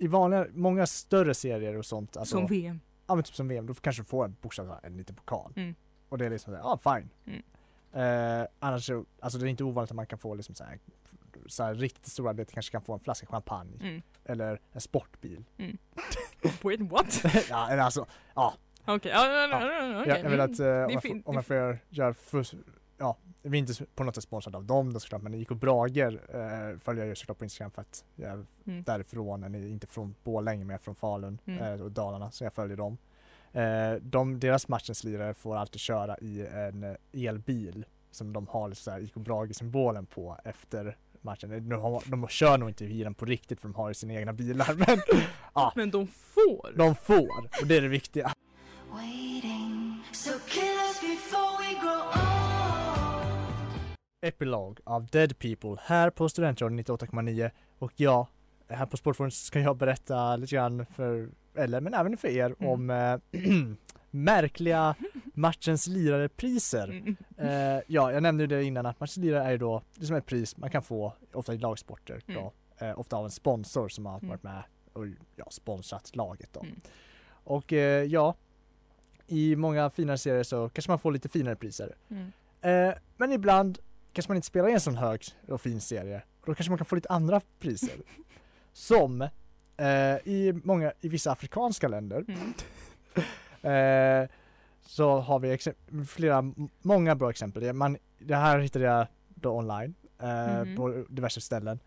i 0.01 0.07
vanliga, 0.07 0.47
många 0.53 0.85
större 0.87 1.33
serier 1.33 1.77
och 1.77 1.85
sånt, 1.85 2.17
alltså, 2.17 2.35
som 2.37 2.47
VM? 2.47 2.79
ja 3.07 3.15
men 3.15 3.23
typ 3.23 3.35
som 3.35 3.47
VM, 3.47 3.65
då 3.67 3.73
kanske 3.73 4.01
du 4.01 4.05
får 4.05 4.25
en 4.25 4.35
bokstavligt 4.41 4.79
en 4.83 4.97
liten 4.97 5.15
pokal. 5.15 5.53
Mm. 5.55 5.75
Och 6.09 6.17
det 6.17 6.25
är 6.25 6.29
liksom 6.29 6.53
ja 6.53 6.79
fine. 6.83 7.09
Mm. 7.25 7.41
Eh, 8.41 8.47
annars 8.59 8.85
så, 8.85 9.05
alltså 9.19 9.39
det 9.39 9.47
är 9.47 9.49
inte 9.49 9.63
ovanligt 9.63 9.91
att 9.91 9.95
man 9.95 10.05
kan 10.05 10.19
få 10.19 10.35
liksom 10.35 10.55
såhär 10.55 10.79
så 11.45 11.63
här, 11.63 11.73
riktigt 11.75 12.07
stora 12.11 12.31
atleter 12.31 12.53
kanske 12.53 12.71
kan 12.71 12.81
få 12.81 12.93
en 12.93 12.99
flaska 12.99 13.27
champagne 13.27 13.77
Mm. 13.81 14.01
eller 14.25 14.59
en 14.71 14.81
sportbil. 14.81 15.43
Wait 16.63 16.79
what? 16.81 17.23
ja, 17.49 17.69
eller 17.69 17.83
alltså, 17.83 18.05
ja. 18.35 18.53
Okej, 18.85 19.11
ja, 19.11 19.27
ja, 19.27 19.47
ja, 19.47 20.03
ja, 20.07 20.17
Jag, 20.17 20.29
vill 20.29 20.41
att, 20.41 20.59
eh, 20.59 20.67
Mm. 20.67 20.85
om, 20.85 20.91
jag, 20.93 21.01
får- 21.03 21.21
om 21.29 21.35
jag 21.35 21.45
får 21.45 21.77
göra, 21.89 22.13
för, 22.13 22.45
ja, 22.97 23.17
vi 23.43 23.57
är 23.57 23.59
inte 23.59 23.85
på 23.95 24.03
något 24.03 24.15
sätt 24.15 24.23
sponsrade 24.23 24.57
av 24.57 24.65
dem 24.65 24.93
då 24.93 24.99
såklart, 24.99 25.21
men 25.21 25.33
IK 25.33 25.49
Brager 25.49 26.11
eh, 26.29 26.79
följer 26.79 27.03
jag 27.03 27.09
ju 27.09 27.15
såklart 27.15 27.37
på 27.37 27.43
Instagram 27.43 27.71
för 27.71 27.81
att 27.81 28.05
jag 28.15 28.31
är 28.31 28.45
Mm. 28.67 28.83
därifrån, 28.83 29.43
eller 29.43 29.67
inte 29.67 29.87
från 29.87 30.15
Borlänge, 30.23 30.65
men 30.65 30.69
jag 30.69 30.79
är 30.79 30.83
från 30.83 30.95
Falun 30.95 31.37
Mm. 31.45 31.63
eh, 31.63 31.81
och 31.81 31.91
Dalarna, 31.91 32.31
så 32.31 32.43
jag 32.43 32.53
följer 32.53 32.77
dem. 32.77 32.97
Eh, 33.53 33.93
de, 34.01 34.39
deras 34.39 34.67
matchens 34.67 35.03
lirare 35.03 35.33
får 35.33 35.55
alltid 35.57 35.79
köra 35.81 36.17
i 36.17 36.47
en 36.47 36.83
eh, 36.83 37.27
elbil 37.27 37.85
som 38.11 38.33
de 38.33 38.47
har 38.47 38.71
så 38.71 38.91
här 38.91 38.99
IK 38.99 39.13
Brage-symbolen 39.13 40.05
på 40.05 40.37
efter 40.43 40.97
matchen. 41.21 41.69
De, 41.69 41.75
har, 41.81 42.03
de 42.11 42.27
kör 42.27 42.57
nog 42.57 42.69
inte 42.69 42.85
i 42.85 43.03
den 43.03 43.13
på 43.13 43.25
riktigt 43.25 43.61
för 43.61 43.67
de 43.67 43.75
har 43.75 43.87
ju 43.87 43.93
sina 43.93 44.13
egna 44.13 44.33
bilar, 44.33 44.73
men 44.87 44.99
ja, 45.53 45.73
Men 45.75 45.91
de 45.91 46.07
får! 46.07 46.73
de 46.77 46.95
får 46.95 47.37
och 47.61 47.67
det 47.67 47.77
är 47.77 47.81
det 47.81 47.87
viktiga. 47.87 48.31
Waiting. 48.91 50.03
So 50.13 50.31
Epilog 54.31 54.79
av 54.83 55.05
Dead 55.07 55.39
People 55.39 55.75
här 55.81 56.09
på 56.09 56.29
Studentradion 56.29 56.79
98,9 56.79 57.51
och 57.79 57.91
ja, 57.95 58.27
här 58.67 58.85
på 58.85 58.97
Sportforum 58.97 59.31
ska 59.31 59.59
jag 59.59 59.77
berätta 59.77 60.35
lite 60.35 60.55
grann 60.55 60.85
för, 60.85 61.29
eller 61.55 61.81
men 61.81 61.93
även 61.93 62.17
för 62.17 62.27
er 62.27 62.55
Mm. 62.59 62.67
om 62.71 62.89
eh, 62.89 63.41
märkliga 64.11 64.95
matchens 65.33 65.87
lirare-priser. 65.87 66.87
Mm. 66.89 67.15
Eh, 67.37 67.81
ja, 67.87 68.11
jag 68.11 68.23
nämnde 68.23 68.43
ju 68.43 68.47
det 68.47 68.63
innan 68.63 68.85
att 68.85 68.99
matchens 68.99 69.17
lirare 69.17 69.43
är 69.43 69.51
ju 69.51 69.57
då, 69.57 69.81
det 69.95 70.01
är 70.03 70.05
som 70.05 70.15
ett 70.15 70.25
pris 70.25 70.57
man 70.57 70.69
kan 70.69 70.83
få 70.83 71.13
ofta 71.33 71.53
i 71.53 71.57
lagsporter 71.57 72.21
Mm. 72.27 72.41
då, 72.43 72.53
eh, 72.85 72.99
ofta 72.99 73.15
av 73.17 73.25
en 73.25 73.31
sponsor 73.31 73.89
som 73.89 74.05
har 74.05 74.17
Mm. 74.17 74.29
varit 74.29 74.43
med 74.43 74.63
och 74.93 75.05
ja, 75.35 75.45
sponsrat 75.49 76.15
laget 76.15 76.49
då. 76.53 76.59
Mm. 76.59 76.79
Och 77.43 77.71
ja, 78.07 78.35
i 79.27 79.55
många 79.55 79.89
finare 79.89 80.17
serier 80.17 80.43
så 80.43 80.69
kanske 80.69 80.91
man 80.91 80.99
får 80.99 81.11
lite 81.11 81.29
finare 81.29 81.55
priser. 81.55 81.95
Mm. 82.09 82.31
Men 83.17 83.31
ibland 83.31 83.79
kanske 84.13 84.29
man 84.31 84.35
inte 84.35 84.47
spelar 84.47 84.69
i 84.69 84.73
en 84.73 84.79
sån 84.81 84.97
hög 84.97 85.23
och 85.47 85.61
fin 85.61 85.81
serie. 85.81 86.21
Och 86.41 86.45
då 86.47 86.55
kanske 86.55 86.71
man 86.71 86.77
kan 86.77 86.85
få 86.85 86.95
lite 86.95 87.09
andra 87.09 87.41
priser. 87.59 87.95
Som 88.73 89.21
eh, 89.77 90.15
i 90.25 90.61
många, 90.63 90.93
i 91.01 91.09
vissa 91.09 91.31
afrikanska 91.31 91.87
länder 91.87 92.25
Mm. 92.27 92.53
eh, 94.23 94.29
så 94.85 95.19
har 95.19 95.39
vi 95.39 95.57
flera, 96.05 96.53
många 96.81 97.15
bra 97.15 97.29
exempel. 97.29 97.63
Det- 97.63 97.73
Man, 97.73 97.97
det 98.19 98.35
här 98.35 98.59
hittade 98.59 98.85
jag 98.85 99.07
då 99.27 99.51
online 99.51 99.93
eh, 100.21 100.63
Mhm. 100.63 100.75
på 100.75 101.05
diverse 101.09 101.41
ställen. 101.41 101.79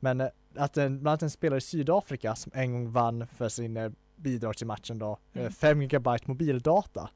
Men 0.00 0.20
eh, 0.20 0.28
att 0.56 0.76
en, 0.76 0.92
bland 1.00 1.08
annat 1.08 1.22
en 1.22 1.30
spelare 1.30 1.58
i 1.58 1.60
Sydafrika 1.60 2.36
som 2.36 2.52
en 2.54 2.72
gång 2.72 2.90
vann 2.92 3.26
för 3.26 3.48
sin 3.48 3.76
eh, 3.76 3.90
bidrag 4.16 4.56
till 4.56 4.66
matchen 4.66 4.98
då, 4.98 5.18
Mm. 5.32 5.52
5 5.52 5.82
gigabyte 5.82 6.24
mobildata. 6.26 7.10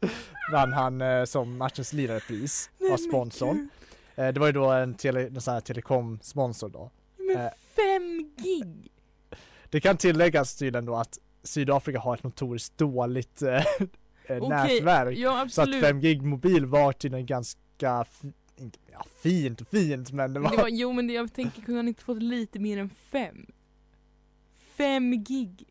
vann 0.52 0.72
han 0.72 1.00
eh, 1.00 1.24
som 1.24 1.56
matchens 1.58 1.92
lirarpris 1.92 2.70
av 2.92 2.96
sponsorn. 2.96 3.68
Eh, 4.16 4.28
det 4.28 4.40
var 4.40 4.46
ju 4.46 4.52
då 4.52 4.70
en, 4.70 4.94
tele, 4.94 5.26
en 5.26 5.40
sån 5.40 5.54
här 5.54 5.60
telekom-sponsor 5.60 6.68
då. 6.68 6.90
Men 7.16 7.36
Eh. 7.36 7.50
fem 7.76 8.34
gig! 8.36 8.90
Det 9.70 9.80
kan 9.80 9.96
tilläggas 9.96 10.56
tydligen 10.56 10.84
då 10.84 10.96
att 10.96 11.18
Sydafrika 11.42 12.00
har 12.00 12.14
ett 12.14 12.22
notoriskt 12.22 12.78
dåligt 12.78 13.42
eh, 13.42 13.54
eh, 13.56 13.62
Okej, 14.26 14.48
nätverk. 14.48 15.18
ja 15.18 15.30
Så 15.50 15.62
att 15.62 15.68
absolut. 15.68 15.84
5 15.84 16.00
gig 16.00 16.22
mobil 16.22 16.66
var 16.66 16.92
tydligen 16.92 17.26
ganska, 17.26 18.04
inte, 18.56 18.78
ja, 18.92 19.04
fint 19.22 19.60
och 19.60 19.68
fint 19.68 20.12
men 20.12 20.32
det 20.34 20.40
var, 20.40 20.50
Det 20.50 20.56
var, 20.56 20.68
jo 20.68 20.92
men 20.92 21.06
det, 21.06 21.12
jag 21.12 21.32
tänker, 21.32 21.62
kunde 21.62 21.78
han 21.78 21.88
inte 21.88 22.04
fått 22.04 22.22
lite 22.22 22.58
mer 22.58 22.78
än 22.78 22.90
fem? 22.90 23.46
Fem 24.76 25.24
gig! 25.24 25.64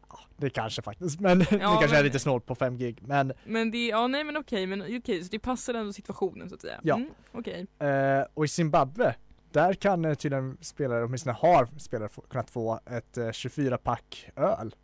Det 0.43 0.49
kanske 0.49 0.81
faktiskt, 0.81 1.19
men 1.19 1.39
det 1.39 1.45
kanske 1.45 1.85
är 1.85 1.89
men- 1.89 2.03
lite 2.03 2.19
snålt 2.19 2.45
på 2.45 2.55
5 2.55 2.77
gig. 2.77 2.97
Men 3.01 3.33
Men 3.45 3.71
det, 3.71 3.87
ja 3.87 4.07
nej 4.07 4.23
men 4.23 4.37
okej, 4.37 4.67
men 4.67 4.97
okej 4.97 5.23
så 5.23 5.29
det 5.31 5.39
passar 5.39 5.73
ändå 5.73 5.93
situationen 5.93 6.49
så 6.49 6.55
att 6.55 6.61
säga. 6.61 6.79
Ja. 6.83 6.95
Mm, 6.95 7.09
okej. 7.31 7.65
Eh, 7.79 8.25
och 8.33 8.45
i 8.45 8.47
Zimbabwe, 8.47 9.15
där 9.51 9.73
kan 9.73 10.05
eh, 10.05 10.13
tydligen 10.13 10.57
spelare, 10.61 11.03
åtminstone 11.05 11.35
har 11.39 11.67
spelare 11.79 12.09
kunnat 12.29 12.49
få 12.49 12.79
ett 12.85 13.17
eh, 13.17 13.23
24-pack 13.23 14.29
öl. 14.35 14.75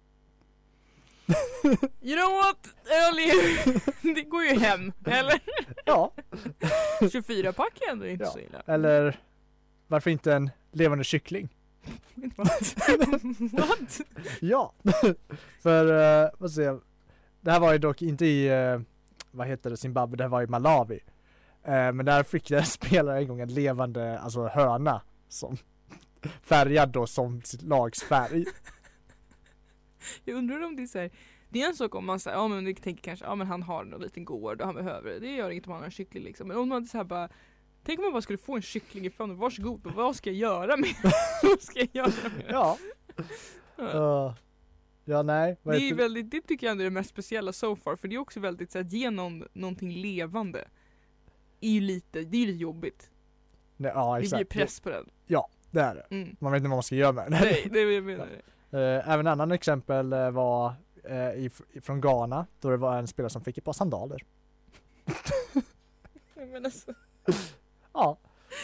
You 2.02 2.15
know 2.17 2.32
what? 2.38 2.67
Öl 2.86 3.19
är- 3.19 4.13
det 4.15 4.22
går 4.22 4.43
ju 4.43 4.60
hem, 4.60 4.91
eller? 5.06 5.39
Ja, 5.86 6.12
24 7.12 7.54
pack 7.54 7.80
är 7.88 7.91
ändå 7.91 8.08
inte 8.08 8.24
Ja, 8.24 8.30
så 8.32 8.39
illa. 8.39 8.62
eller 8.65 9.19
varför 9.88 10.10
inte 10.12 10.34
en 10.34 10.50
levande 10.72 11.04
kyckling? 11.04 11.50
What? 12.36 12.75
What? 13.52 14.02
Ja, 14.41 14.73
för 15.62 15.86
uh, 16.25 16.30
vad 16.38 16.52
säger 16.52 16.69
jag? 16.69 16.82
Det 17.41 17.52
här 17.52 17.60
var 17.60 17.73
ju 17.73 17.78
dock 17.78 18.02
inte 18.02 18.25
i, 18.25 18.47
eh, 18.47 18.82
vad 19.32 19.47
heter 19.47 19.69
det, 19.69 19.78
Zimbabwe, 19.78 20.17
det 20.17 20.23
här 20.23 20.30
var 20.30 20.41
i 20.41 20.47
Malawi. 20.47 20.99
Eh, 21.63 21.91
men 21.91 22.06
där 22.06 22.23
fick 22.23 22.52
en 22.52 22.65
spelare 22.65 23.19
en 23.19 23.28
gång 23.28 23.39
en 23.39 23.54
levande, 23.54 24.19
alltså 24.19 24.47
höna 24.47 25.02
som 25.28 25.58
färgad 26.43 26.89
då 26.89 27.08
som 27.08 27.41
sitt 27.41 27.62
lags 27.62 28.04
färg. 28.04 28.45
Jag 30.23 30.36
undrar 30.36 30.65
om 30.65 30.75
det 30.75 30.84
är 30.84 30.88
så 30.88 30.99
här, 30.99 31.12
det 31.49 31.62
är 31.62 31.67
en 31.67 31.75
sak 31.75 31.95
om 31.95 32.06
man 32.06 32.19
säger, 32.19 32.38
ja 32.38 32.47
men 32.47 32.75
tänker 32.75 33.04
kanske, 33.04 33.25
ja 33.25 33.36
men 33.36 33.47
han 33.47 33.63
har 33.63 33.82
en 33.82 34.02
liten 34.02 34.25
gård 34.25 34.62
och 34.62 34.65
han 34.65 34.75
behöver 34.75 35.10
det, 35.10 35.19
det 35.19 35.36
gör 35.36 35.49
inget 35.49 35.67
om 35.67 35.71
han 35.71 35.82
har 35.82 35.86
en 35.86 35.91
kyckling 35.91 36.23
liksom. 36.23 36.47
Men 36.47 36.58
om 36.58 36.69
man 36.69 36.86
så 36.86 36.97
här 36.97 37.04
bara, 37.04 37.30
tänk 37.83 37.99
om 37.99 38.03
man 38.05 38.11
bara 38.13 38.21
skulle 38.21 38.37
få 38.37 38.55
en 38.55 38.61
kyckling 38.61 39.05
ifrån 39.05 39.37
varsågod, 39.37 39.85
men 39.85 39.93
vad 39.93 40.15
ska 40.15 40.29
jag 40.29 40.37
göra 40.37 40.77
med 40.77 40.89
Vad 41.43 41.61
ska 41.61 41.79
jag 41.79 41.89
göra 41.93 42.29
med 42.37 42.45
Ja. 42.49 42.77
Ja. 43.77 43.83
Uh, 44.27 44.33
ja, 45.05 45.21
nej. 45.23 45.57
Det 45.63 45.89
är 45.89 45.95
väldigt, 45.95 46.31
det 46.31 46.41
tycker 46.41 46.67
jag 46.67 46.71
ändå 46.71 46.81
är 46.81 46.85
det 46.85 46.91
mest 46.91 47.09
speciella 47.09 47.53
so 47.53 47.75
far, 47.75 47.95
för 47.95 48.07
det 48.07 48.15
är 48.15 48.19
också 48.19 48.39
väldigt 48.39 48.71
så 48.71 48.79
att 48.79 48.91
ge 48.91 49.09
någon 49.11 49.43
någonting 49.53 49.91
levande 49.93 50.67
är 51.61 51.69
ju 51.69 51.81
lite, 51.81 52.21
det 52.21 52.37
är 52.37 52.41
ju 52.41 52.45
lite 52.47 52.59
jobbigt. 52.59 53.09
nej, 53.77 53.91
ja, 53.95 54.13
Det 54.15 54.19
blir 54.19 54.33
exakt. 54.33 54.49
press 54.49 54.79
på 54.79 54.89
den. 54.89 55.09
Ja, 55.27 55.49
det 55.71 55.81
är 55.81 55.95
det. 55.95 56.15
Mm. 56.15 56.35
Man 56.39 56.51
vet 56.51 56.59
inte 56.59 56.69
vad 56.69 56.75
man 56.75 56.83
ska 56.83 56.95
göra 56.95 57.11
med 57.13 57.31
det. 57.31 57.39
Nej, 57.41 57.67
det 57.71 57.79
är 57.79 57.91
jag 57.91 58.03
menar. 58.03 58.27
Eh, 58.71 59.09
Även 59.09 59.27
annan 59.27 59.51
exempel 59.51 60.13
eh, 60.13 60.31
var 60.31 60.73
eh, 61.03 61.17
i, 61.17 61.51
från 61.81 62.01
Ghana 62.01 62.47
då 62.59 62.69
det 62.69 62.77
var 62.77 62.97
en 62.97 63.07
spelare 63.07 63.29
som 63.29 63.43
fick 63.43 63.57
ett 63.57 63.63
par 63.63 63.73
sandaler. 63.73 64.23
Men 66.35 66.65
alltså, 66.65 66.93
Ja, 67.99 68.17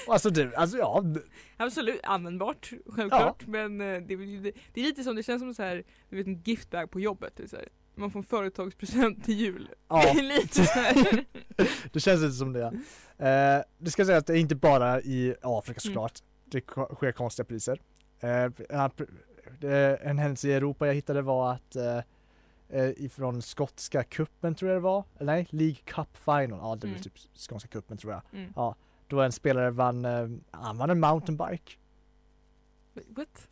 alltså 0.08 0.30
du, 0.30 0.56
alltså 0.56 0.78
ja, 0.78 1.04
absolut 1.58 2.00
användbart, 2.04 2.72
självklart. 2.86 3.48
Men 3.48 3.82
eh, 3.82 4.02
det, 4.02 4.16
det, 4.16 4.52
det 4.74 4.82
är 4.82 4.86
lite 4.86 5.04
som, 5.04 5.16
det 5.16 5.24
känns 5.24 5.42
som 5.42 5.54
så 5.54 5.64
här, 5.64 5.84
du 6.10 6.16
vet 6.16 6.28
en 6.28 6.42
giftbag 6.44 6.92
på 6.92 7.00
jobbet. 7.00 7.34
Det 7.36 7.44
är 7.44 7.48
så 7.48 7.56
här, 7.56 7.68
man 7.96 8.12
får 8.12 8.20
en 8.20 8.24
företagspresent 8.26 9.26
till 9.26 9.36
jul. 9.36 9.70
ja 9.88 10.04
Det 10.16 10.22
lite 10.22 10.62
det 11.94 12.00
känns 12.00 12.22
inte 12.24 12.36
som 12.36 12.54
det. 12.54 12.66
Eh, 13.18 13.62
det 13.78 13.92
ska 13.92 14.06
säga 14.06 14.18
att 14.18 14.28
det 14.28 14.34
är 14.34 14.38
inte 14.38 14.56
bara 14.56 15.02
i 15.02 15.36
Afrika 15.42 15.80
Mm. 15.84 15.94
såklart 15.94 16.20
det 16.46 16.62
ko- 16.62 16.96
sker 16.96 17.12
konstiga 17.12 17.46
priser. 17.46 17.82
Eh, 18.20 18.48
ja, 18.70 18.92
det- 19.60 19.96
en 20.04 20.18
händelse 20.18 20.48
i 20.48 20.54
Europa 20.54 20.88
jag 20.88 20.94
hittade 20.94 21.22
var 21.22 21.52
att 21.54 21.76
eh, 21.76 21.98
eh, 22.70 22.90
ifrån 22.98 23.42
skotska 23.42 24.04
kuppen 24.04 24.56
tror 24.56 24.72
jag 24.72 24.78
det 24.78 24.84
var, 24.84 25.04
nej, 25.20 25.48
League 25.50 25.78
Cup 25.86 26.18
Final, 26.18 26.60
ja 26.62 26.76
det 26.82 26.88
är 26.88 26.90
Mm. 26.90 27.02
typ 27.02 27.14
skånska 27.50 27.68
kuppen 27.70 27.98
tror 27.98 28.14
jag. 28.14 28.22
Mm. 28.34 28.54
Ja, 28.56 28.76
då 29.08 29.22
en 29.22 29.32
spelare 29.32 29.72
vann, 29.72 30.06
eh, 30.06 30.28
han 30.52 30.78
vann 30.78 30.90
en 30.90 31.00
mountainbike. 31.00 31.72
What? 33.08 33.48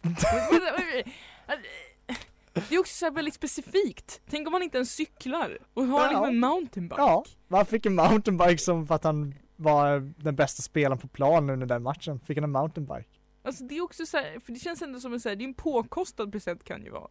Det 2.53 2.75
är 2.75 2.79
också 2.79 2.93
så 2.95 3.05
här 3.05 3.11
väldigt 3.11 3.33
specifikt. 3.33 4.21
Tänk 4.29 4.47
om 4.47 4.51
man 4.51 4.63
inte 4.63 4.77
ens 4.77 4.91
cyklar 4.93 5.57
och 5.73 5.85
har 5.85 5.99
Ja. 5.99 6.07
liksom 6.09 6.25
en 6.25 6.39
mountainbike. 6.39 7.01
Ja, 7.01 7.23
man 7.47 7.65
fick 7.65 7.85
en 7.85 7.95
mountainbike 7.95 8.57
som 8.57 8.87
för 8.87 8.95
att 8.95 9.03
han 9.03 9.35
var 9.55 9.99
den 10.23 10.35
bästa 10.35 10.61
spelaren 10.61 10.97
på 10.97 11.07
planen 11.07 11.49
under 11.49 11.65
den 11.67 11.83
matchen, 11.83 12.19
fick 12.19 12.37
han 12.37 12.43
en 12.43 12.51
mountainbike. 12.51 13.09
Alltså 13.43 13.63
det 13.63 13.77
är 13.77 13.81
också 13.83 14.05
så 14.05 14.17
här, 14.17 14.39
för 14.39 14.53
det 14.53 14.59
känns 14.59 14.81
ändå 14.81 14.99
som 14.99 15.13
en 15.13 15.19
så 15.19 15.29
här, 15.29 15.35
det 15.35 15.43
är 15.43 15.47
en 15.47 15.53
påkostad 15.53 16.31
present 16.31 16.63
kan 16.63 16.83
ju 16.83 16.89
vara. 16.89 17.07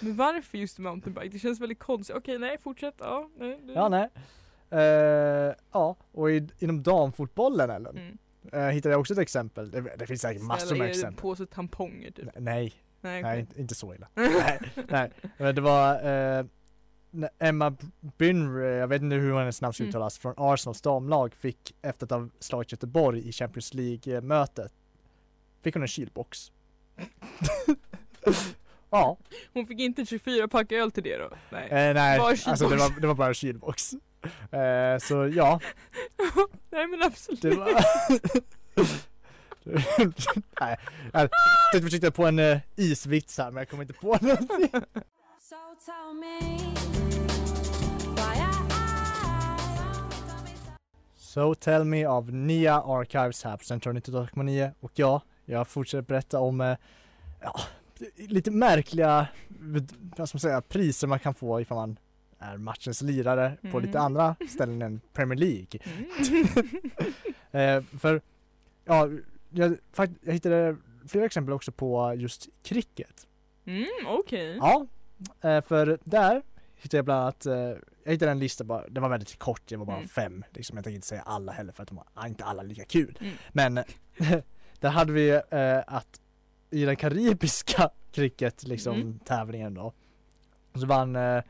Men 0.00 0.16
varför 0.16 0.58
just 0.58 0.78
mountainbike? 0.78 1.28
Det 1.28 1.38
känns 1.38 1.60
väldigt 1.60 1.78
konstigt. 1.78 2.16
Okej, 2.16 2.38
nej 2.38 2.58
fortsätt. 2.58 2.94
Ja, 2.98 3.30
nej. 3.38 3.60
nej. 3.62 3.74
Ja, 3.74 3.88
nej. 3.88 4.08
Eh, 4.78 5.54
ja, 5.72 5.96
och 6.12 6.30
i, 6.30 6.48
inom 6.58 6.82
damfotbollen 6.82 7.70
Ellen, 7.70 7.96
Mm. 7.98 8.18
eh, 8.52 8.68
hittade 8.74 8.92
jag 8.92 9.00
också 9.00 9.12
ett 9.12 9.18
exempel. 9.18 9.70
Det, 9.70 9.80
det 9.98 10.06
finns 10.06 10.20
säkert 10.20 10.42
massor 10.42 10.76
med 10.76 10.88
exempel. 10.90 11.22
Påse 11.22 11.46
tamponger 11.46 12.10
typ. 12.10 12.28
Nej, 12.38 12.72
Nej, 13.00 13.22
nej 13.22 13.40
inte, 13.40 13.60
inte 13.60 13.74
så 13.74 13.94
illa. 13.94 14.08
nej, 14.14 14.60
nej, 14.88 15.10
men 15.38 15.54
det 15.54 15.60
var 15.60 15.94
när 17.10 17.30
Emma 17.38 17.76
Bynre, 18.00 18.68
jag 18.74 18.88
vet 18.88 19.02
inte 19.02 19.16
hur 19.16 19.38
hennes 19.38 19.60
namn 19.60 19.72
ska 19.72 19.82
Mm. 19.82 19.88
uttalas, 19.90 20.18
från 20.18 20.34
Arsenals 20.36 20.80
damlag 20.80 21.34
fick 21.34 21.74
efter 21.82 22.06
att 22.06 22.10
ha 22.10 22.28
slagit 22.38 22.72
Göteborg 22.72 23.28
i 23.28 23.32
Champions 23.32 23.74
League-mötet, 23.74 24.72
fick 25.62 25.74
hon 25.74 25.82
en 25.82 25.88
kylbox. 25.88 26.52
ja, 28.90 29.18
Hon 29.52 29.66
fick 29.66 29.80
inte 29.80 30.06
24 30.06 30.48
pack 30.48 30.72
öl 30.72 30.90
till 30.90 31.02
det 31.02 31.16
då? 31.18 31.30
Nej. 31.50 31.94
nej, 31.94 32.18
alltså 32.20 32.68
det 32.68 32.76
var, 32.76 33.00
det 33.00 33.06
var 33.06 33.14
bara 33.14 33.28
en 33.28 33.34
kylbox. 33.34 33.92
Eh, 34.50 34.98
så 34.98 35.28
ja, 35.34 35.60
nej 36.70 36.86
men 36.86 37.02
absolut. 37.02 37.42
det 37.42 37.56
var 37.56 37.84
Nej, 40.60 40.76
jag 41.12 41.30
tänkte 41.72 41.90
försöka 41.90 42.10
på 42.10 42.26
en 42.26 42.38
uh, 42.38 42.58
isvits 42.76 43.38
här 43.38 43.50
men 43.50 43.56
jag 43.56 43.68
kommer 43.68 43.82
inte 43.82 43.94
på 43.94 44.18
någonting. 44.20 44.70
So 51.34 51.54
tell 51.54 51.84
me 51.84 52.04
av 52.04 52.32
Nia 52.32 52.82
Archives 52.82 53.44
här 53.44 53.56
på 53.56 53.64
Central 53.64 53.94
98,9 53.94 54.70
och 54.80 54.92
ja, 54.94 55.22
jag 55.44 55.68
fortsätter 55.68 56.02
berätta 56.02 56.40
om 56.40 56.60
eh, 56.60 56.76
ja, 57.40 57.60
lite 58.16 58.50
märkliga, 58.50 59.26
vad 60.16 60.28
ska 60.28 60.36
man 60.36 60.40
säga, 60.40 60.60
priser 60.60 61.06
man 61.06 61.18
kan 61.18 61.34
få 61.34 61.60
ifall 61.60 61.76
man 61.76 61.98
är 62.44 62.56
matchens 62.56 63.02
lirare 63.02 63.56
på 63.70 63.78
lite 63.80 63.98
Mm. 63.98 64.04
andra 64.04 64.36
ställen 64.48 64.82
än 64.82 65.00
Premier 65.12 65.38
League. 65.38 65.80
Mm. 65.84 66.46
Eh, 67.50 67.82
för, 67.98 68.20
ja, 68.84 69.08
jag, 69.50 69.76
jag 70.24 70.32
hittade 70.32 70.76
flera 71.08 71.24
exempel 71.26 71.52
också 71.54 71.72
på 71.72 72.14
just 72.16 72.48
cricket. 72.62 73.26
Mm, 73.64 73.86
okej. 74.06 74.56
Ja, 74.56 74.86
eh, 75.40 75.60
för 75.64 75.98
där 76.04 76.42
hittade 76.76 76.96
jag 76.98 77.04
bland 77.04 77.20
annat, 77.22 77.46
eh, 77.46 77.54
jag 78.04 78.12
hittade 78.12 78.30
en 78.30 78.38
lista 78.38 78.64
bara, 78.64 78.88
det 78.88 79.00
var 79.00 79.08
väldigt 79.08 79.38
kort, 79.38 79.62
det 79.66 79.76
var 79.76 79.86
bara 79.86 79.96
Mm. 79.96 80.08
fem 80.08 80.44
liksom. 80.50 80.76
Jag 80.76 80.84
tänker 80.84 80.94
inte 80.94 81.06
säga 81.06 81.22
alla 81.22 81.52
heller 81.52 81.72
för 81.72 81.82
att 81.82 81.88
de 81.88 81.96
var 81.96 82.06
ah, 82.14 82.26
inte 82.26 82.44
alla 82.44 82.62
lika 82.62 82.84
kul. 82.84 83.18
Mm. 83.20 83.32
Men 83.52 83.74
där 84.80 84.88
hade 84.90 85.12
vi 85.12 85.40
att 85.86 86.20
i 86.70 86.84
den 86.84 86.96
karibiska 86.96 87.90
cricket 88.12 88.62
liksom 88.62 88.94
Mm. 88.94 89.18
tävlingen 89.18 89.74
då 89.74 89.92
så 90.74 90.86
vann, 90.86 91.16
eh, 91.16 91.42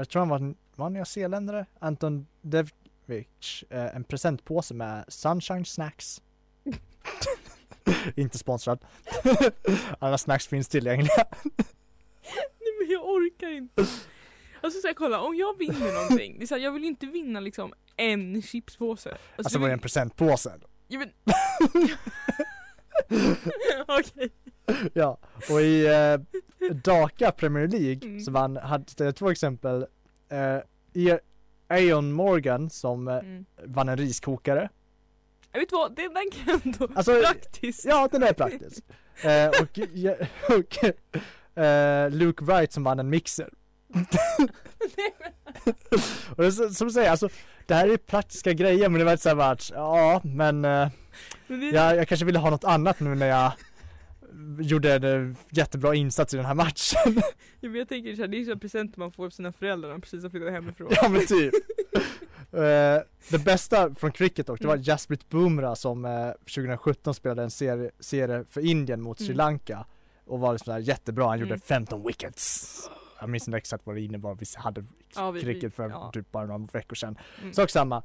jag 0.00 0.08
tror 0.08 0.20
han 0.20 0.28
var, 0.28 0.54
var 0.76 0.90
nyzeeländare, 0.90 1.66
Anton 1.78 2.26
Devich, 2.42 3.64
eh, 3.70 3.96
en 3.96 4.04
presentpåse 4.04 4.74
med 4.74 5.04
Sunshine 5.08 5.64
Snacks. 5.64 6.22
inte 8.16 8.38
sponsrad. 8.38 8.78
Alla 9.98 10.18
snacks 10.18 10.46
finns 10.46 10.68
tillgängliga. 10.68 11.14
Nej 12.60 12.72
men 12.80 12.90
jag 12.90 13.08
orkar 13.08 13.48
inte. 13.48 13.86
Alltså 14.60 14.80
såhär 14.80 14.94
kolla, 14.94 15.20
om 15.20 15.36
jag 15.36 15.58
vinner 15.58 15.92
någonting, 15.92 16.38
det 16.38 16.44
är 16.44 16.46
så 16.46 16.54
här, 16.54 16.62
jag 16.62 16.72
vill 16.72 16.84
inte 16.84 17.06
vinna 17.06 17.40
liksom 17.40 17.72
en 17.96 18.42
chipspåse. 18.42 19.10
Alltså, 19.10 19.22
Alltså 19.36 19.58
var 19.58 19.68
det 19.68 19.72
en 19.72 19.78
presentpåse? 19.78 20.58
Ja, 20.88 20.98
men... 20.98 21.10
Okej. 23.86 24.30
ja, 24.92 25.18
och 25.50 25.60
i 25.60 25.86
eh, 25.86 26.40
Dhaka 26.84 27.30
Premier 27.32 27.68
League 27.68 27.98
Mm. 28.08 28.20
så 28.20 28.30
vann, 28.30 28.56
hade 28.56 29.12
två 29.12 29.30
exempel. 29.30 29.86
Eh, 30.28 30.58
i 30.92 31.18
Aon 31.68 32.12
Morgan 32.12 32.70
som 32.70 33.08
eh, 33.08 33.14
Mm. 33.14 33.44
vann 33.64 33.88
en 33.88 33.96
riskokare. 33.96 34.68
Jag 35.52 35.60
vet 35.60 35.72
vad, 35.72 35.96
det, 35.96 36.02
den 36.02 36.30
kan 36.30 36.60
ändå 36.64 36.88
Alltså, 36.94 37.20
praktiskt. 37.20 37.84
Ja, 37.84 38.08
den 38.12 38.22
är 38.22 38.32
praktisk. 38.32 38.84
eh, 39.22 39.48
och 39.48 39.78
och 40.58 40.84
eh, 41.62 42.10
Luke 42.10 42.44
Wright 42.44 42.72
som 42.72 42.84
vann 42.84 42.98
en 42.98 43.10
mixer. 43.10 43.48
och 46.36 46.42
det 46.42 46.52
som 46.52 46.86
du 46.88 46.92
säger, 46.92 47.10
alltså 47.10 47.28
det 47.66 47.74
här 47.74 47.88
är 47.88 47.96
praktiska 47.96 48.52
grejer 48.52 48.88
men 48.88 48.98
det 48.98 49.04
var 49.04 49.12
lite 49.12 49.22
såhär 49.22 49.58
ja 49.74 50.20
men 50.24 50.64
eh, 50.64 50.88
jag, 51.72 51.96
jag 51.96 52.08
kanske 52.08 52.26
ville 52.26 52.38
ha 52.38 52.50
något 52.50 52.64
annat 52.64 53.00
nu 53.00 53.14
när 53.14 53.26
jag 53.26 53.52
gjorde 54.60 54.94
en 54.94 55.30
eh, 55.30 55.36
jättebra 55.50 55.94
insats 55.94 56.34
i 56.34 56.36
den 56.36 56.46
här 56.46 56.54
matchen. 56.54 57.22
Ja, 57.60 57.68
men 57.68 57.74
jag 57.78 57.88
tänker 57.88 58.14
såhär, 58.14 58.28
det 58.28 58.40
är 58.40 58.44
så 58.44 58.58
presenter 58.58 58.98
man 59.00 59.12
får 59.12 59.26
av 59.26 59.30
sina 59.30 59.52
föräldrar 59.52 59.88
när 59.88 59.94
man 59.94 60.00
precis 60.00 60.22
har 60.22 60.30
flyttat 60.30 60.52
hemifrån. 60.52 60.88
ja 60.90 61.08
men 61.08 61.26
typ. 61.26 61.54
Eh, 62.52 63.02
det 63.30 63.44
bästa 63.44 63.94
från 63.94 64.12
cricket 64.12 64.46
dock, 64.46 64.60
det 64.60 64.66
var 64.66 64.74
Mm. 64.74 64.84
Jasprit 64.84 65.28
Bumrah 65.28 65.74
som 65.74 66.04
eh, 66.04 66.30
2017 66.54 67.14
spelade 67.14 67.42
en 67.42 67.50
serie, 67.50 67.90
serie 68.00 68.44
för 68.50 68.60
Indien 68.66 69.02
mot 69.02 69.18
Sri 69.18 69.26
Mm. 69.26 69.36
Lanka 69.36 69.86
och 70.24 70.40
var 70.40 70.52
liksom 70.52 70.72
där 70.72 70.80
jättebra, 70.80 71.24
han 71.28 71.38
Mm. 71.38 71.48
gjorde 71.48 71.60
15 71.60 72.06
wickets. 72.06 72.90
Jag 73.20 73.28
minns 73.30 73.48
inte 73.48 73.58
exakt 73.58 73.86
vad 73.86 73.94
det 73.96 74.00
innebar, 74.00 74.34
vi 74.34 74.46
hade 74.56 74.84
Ja, 75.14 75.30
vi- 75.30 75.40
cricket 75.40 75.74
för 75.74 75.90
ja. 75.90 76.10
typ 76.14 76.32
bara 76.32 76.46
några 76.46 76.66
veckor 76.72 76.94
sedan. 76.96 77.18
Mm. 77.42 77.52
Sak 77.54 77.70
samma, 77.70 78.02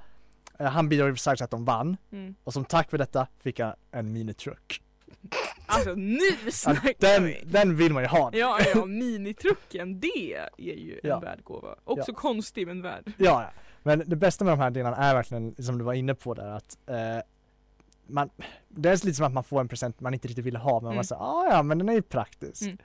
Eh, 0.59 0.65
han 0.67 0.89
bidrog 0.89 1.19
så 1.19 1.31
att 1.31 1.51
de 1.51 1.65
vann 1.65 1.97
Mm. 2.11 2.35
och 2.43 2.53
som 2.53 2.65
tack 2.65 2.89
för 2.89 2.97
detta 2.97 3.27
fick 3.39 3.59
han 3.59 3.73
en 3.91 4.11
minitruck. 4.13 4.81
Alltså 5.65 5.93
nu 5.95 6.51
snackar 6.51 6.93
den, 6.99 7.23
vi! 7.25 7.41
den 7.45 7.75
vill 7.75 7.93
man 7.93 8.03
ju 8.03 8.07
ha. 8.09 8.29
Ja, 8.33 8.59
ja, 8.75 8.85
minitrucken, 8.85 9.99
det 9.99 10.07
är 10.57 10.75
ju 10.77 10.93
en 11.03 11.09
Ja. 11.09 11.19
värd 11.19 11.43
gåva. 11.43 11.75
Också 11.83 12.11
Ja. 12.11 12.15
konstig 12.15 12.67
men 12.67 12.81
värd. 12.81 13.03
Ja, 13.17 13.41
ja. 13.43 13.51
men 13.83 14.03
det 14.05 14.15
bästa 14.15 14.45
med 14.45 14.53
de 14.53 14.59
här 14.59 14.69
delarna 14.71 14.95
är 14.97 15.13
verkligen, 15.13 15.55
som 15.63 15.77
du 15.77 15.83
var 15.83 15.93
inne 15.93 16.15
på 16.15 16.33
där, 16.33 16.47
att 16.49 16.77
eh, 16.87 16.95
man, 18.07 18.29
det 18.69 18.89
är 18.89 18.93
lite 19.05 19.13
som 19.13 19.25
att 19.25 19.33
man 19.33 19.43
får 19.43 19.59
en 19.61 19.67
present 19.67 19.99
man 19.99 20.13
inte 20.13 20.27
riktigt 20.27 20.45
vill 20.45 20.55
ha, 20.55 20.79
men 20.79 20.85
Mm. 20.87 20.95
man 20.95 21.05
säger 21.05 21.21
ah, 21.21 21.47
ja 21.51 21.63
men 21.63 21.77
den 21.77 21.89
är 21.89 21.93
ju 21.93 22.01
praktisk. 22.01 22.61
Mm. 22.61 22.77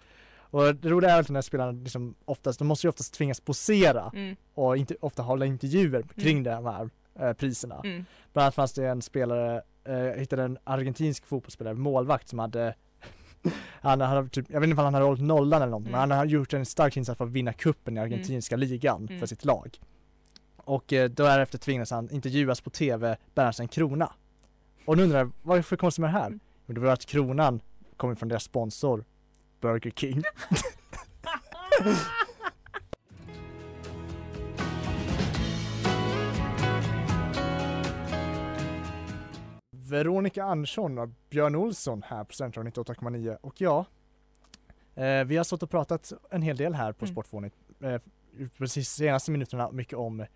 Och 0.51 0.75
det 0.75 0.88
roliga 0.88 1.11
är 1.11 1.21
att 1.21 1.29
när 1.29 1.43
spelarna 1.43 1.73
liksom 1.73 2.14
oftast, 2.25 2.59
de 2.59 2.69
måste 2.69 2.87
ju 2.87 2.88
oftast 2.88 3.14
tvingas 3.14 3.41
posera 3.41 4.11
Mm. 4.14 4.37
och 4.55 4.77
inte, 4.77 4.97
ofta 5.01 5.23
hålla 5.23 5.47
intervjuer 5.47 6.03
kring 6.17 6.43
de 6.43 6.64
här 6.67 6.91
eh, 7.21 7.33
priserna. 7.33 7.81
Mm. 7.85 8.05
Bland 8.33 8.45
annat 8.45 8.55
fanns 8.55 8.73
det 8.73 8.88
en 8.88 9.03
spelare, 9.03 9.62
jag 9.92 10.16
hittade 10.18 10.42
en 10.42 10.59
argentinsk 10.64 11.27
fotbollsspelare, 11.27 11.74
målvakt 11.74 12.29
som 12.29 12.38
hade 12.38 12.74
han 13.81 14.01
hade 14.01 14.29
typ, 14.29 14.46
jag 14.51 14.61
vet 14.61 14.68
inte 14.70 14.81
om 14.81 14.85
han 14.85 14.94
hade 14.94 15.07
hållit 15.07 15.22
nollan 15.22 15.62
eller 15.62 15.70
någonting, 15.70 15.88
Mm. 15.94 16.01
men 16.01 16.11
han 16.11 16.18
hade 16.18 16.31
gjort 16.31 16.53
en 16.53 16.66
stark 16.66 16.96
insats 16.96 17.18
för 17.18 17.24
att 17.24 17.31
vinna 17.31 17.53
kuppen 17.53 17.96
i 17.96 18.01
argentinska 18.01 18.57
ligan 18.57 19.07
Mm. 19.09 19.20
för 19.20 19.27
sitt 19.27 19.44
lag. 19.44 19.79
Och 20.57 20.92
eh, 20.92 21.11
därefter 21.11 21.59
tvingades 21.59 21.90
han 21.90 22.11
intervjuas 22.11 22.61
på 22.61 22.70
tv 22.70 23.16
bärandes 23.35 23.61
en 23.61 23.68
krona. 23.68 24.12
Och 24.85 24.96
nu 24.96 25.03
undrar 25.03 25.18
jag, 25.18 25.31
vad 25.42 25.59
är 25.59 25.62
för 25.62 25.77
konstigt 25.77 26.01
med 26.01 26.11
det 26.11 26.18
här? 26.18 26.27
Mm. 26.27 26.40
Jo, 26.66 26.74
det 26.74 26.81
var 26.81 26.92
att 26.92 27.07
kronan 27.07 27.61
kommer 27.96 28.14
från 28.14 28.29
deras 28.29 28.44
sponsor 28.44 29.05
Burger 29.61 29.90
King. 29.90 30.22
Veronica 39.90 40.44
Andersson 40.44 40.98
och 40.98 41.09
Björn 41.31 41.55
Olsson 41.55 42.03
här 42.07 42.24
på 42.24 42.33
Central 42.33 42.64
98,9 42.66 43.37
och 43.40 43.61
ja, 43.61 43.85
eh, 44.94 45.24
vi 45.24 45.37
har 45.37 45.44
stått 45.44 45.62
och 45.62 45.70
pratat 45.70 46.12
en 46.31 46.42
hel 46.42 46.57
del 46.57 46.74
här 46.74 46.92
på 46.92 47.05
Mm. 47.05 47.12
Sportfånigt 47.14 47.57
eh, 47.81 48.01
precis 48.59 48.88
senaste 48.90 49.31
minuterna 49.31 49.70
mycket 49.70 49.98
om 49.98 50.27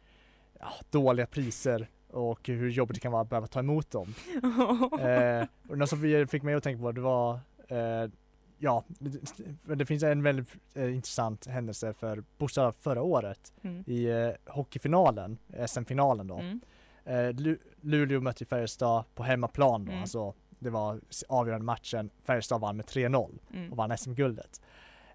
ja, 0.60 0.68
dåliga 0.90 1.26
priser 1.26 1.88
och 2.08 2.48
hur 2.48 2.70
jobbigt 2.70 2.94
det 2.94 3.00
kan 3.00 3.12
vara 3.12 3.22
att 3.22 3.28
behöva 3.28 3.46
ta 3.46 3.58
emot 3.58 3.90
dem. 3.90 4.14
Eh, 5.00 5.46
och 5.68 5.78
något 5.78 5.88
som 5.88 6.00
vi 6.00 6.26
fick 6.26 6.42
mig 6.42 6.54
att 6.54 6.62
tänka 6.62 6.82
på 6.82 6.92
det 6.92 7.00
var 7.00 7.40
eh, 7.68 8.10
Ja, 8.58 8.84
det, 8.88 9.74
det 9.74 9.86
finns 9.86 10.02
en 10.02 10.22
väldigt 10.22 10.48
eh, 10.74 10.94
intressant 10.94 11.46
händelse 11.46 11.92
för 11.92 12.24
Borsa 12.38 12.72
förra 12.72 13.02
året 13.02 13.52
Mm. 13.62 13.84
i 13.86 14.04
eh, 14.06 14.52
hockeyfinalen, 14.54 15.38
SM-finalen 15.68 16.26
då. 16.26 16.38
Mm. 16.38 16.60
Eh, 17.04 17.56
Luleå 17.82 18.20
mötte 18.20 18.44
Färjestad 18.44 19.04
på 19.14 19.22
hemmaplan 19.22 19.84
då, 19.84 19.90
Mm. 19.90 20.02
alltså 20.02 20.34
det 20.58 20.70
var 20.70 21.00
avgörande 21.28 21.64
matchen. 21.64 22.10
Färjestad 22.24 22.60
vann 22.60 22.76
med 22.76 22.86
3-0 22.86 23.38
Mm. 23.54 23.70
och 23.70 23.76
vann 23.76 23.90
SM-guldet. 23.98 24.60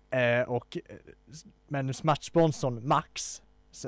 Eh, 0.09 0.41
och, 0.41 0.77
eh, 0.85 0.95
men 1.67 1.93
matchsponsorn 2.03 2.87
Max, 2.87 3.41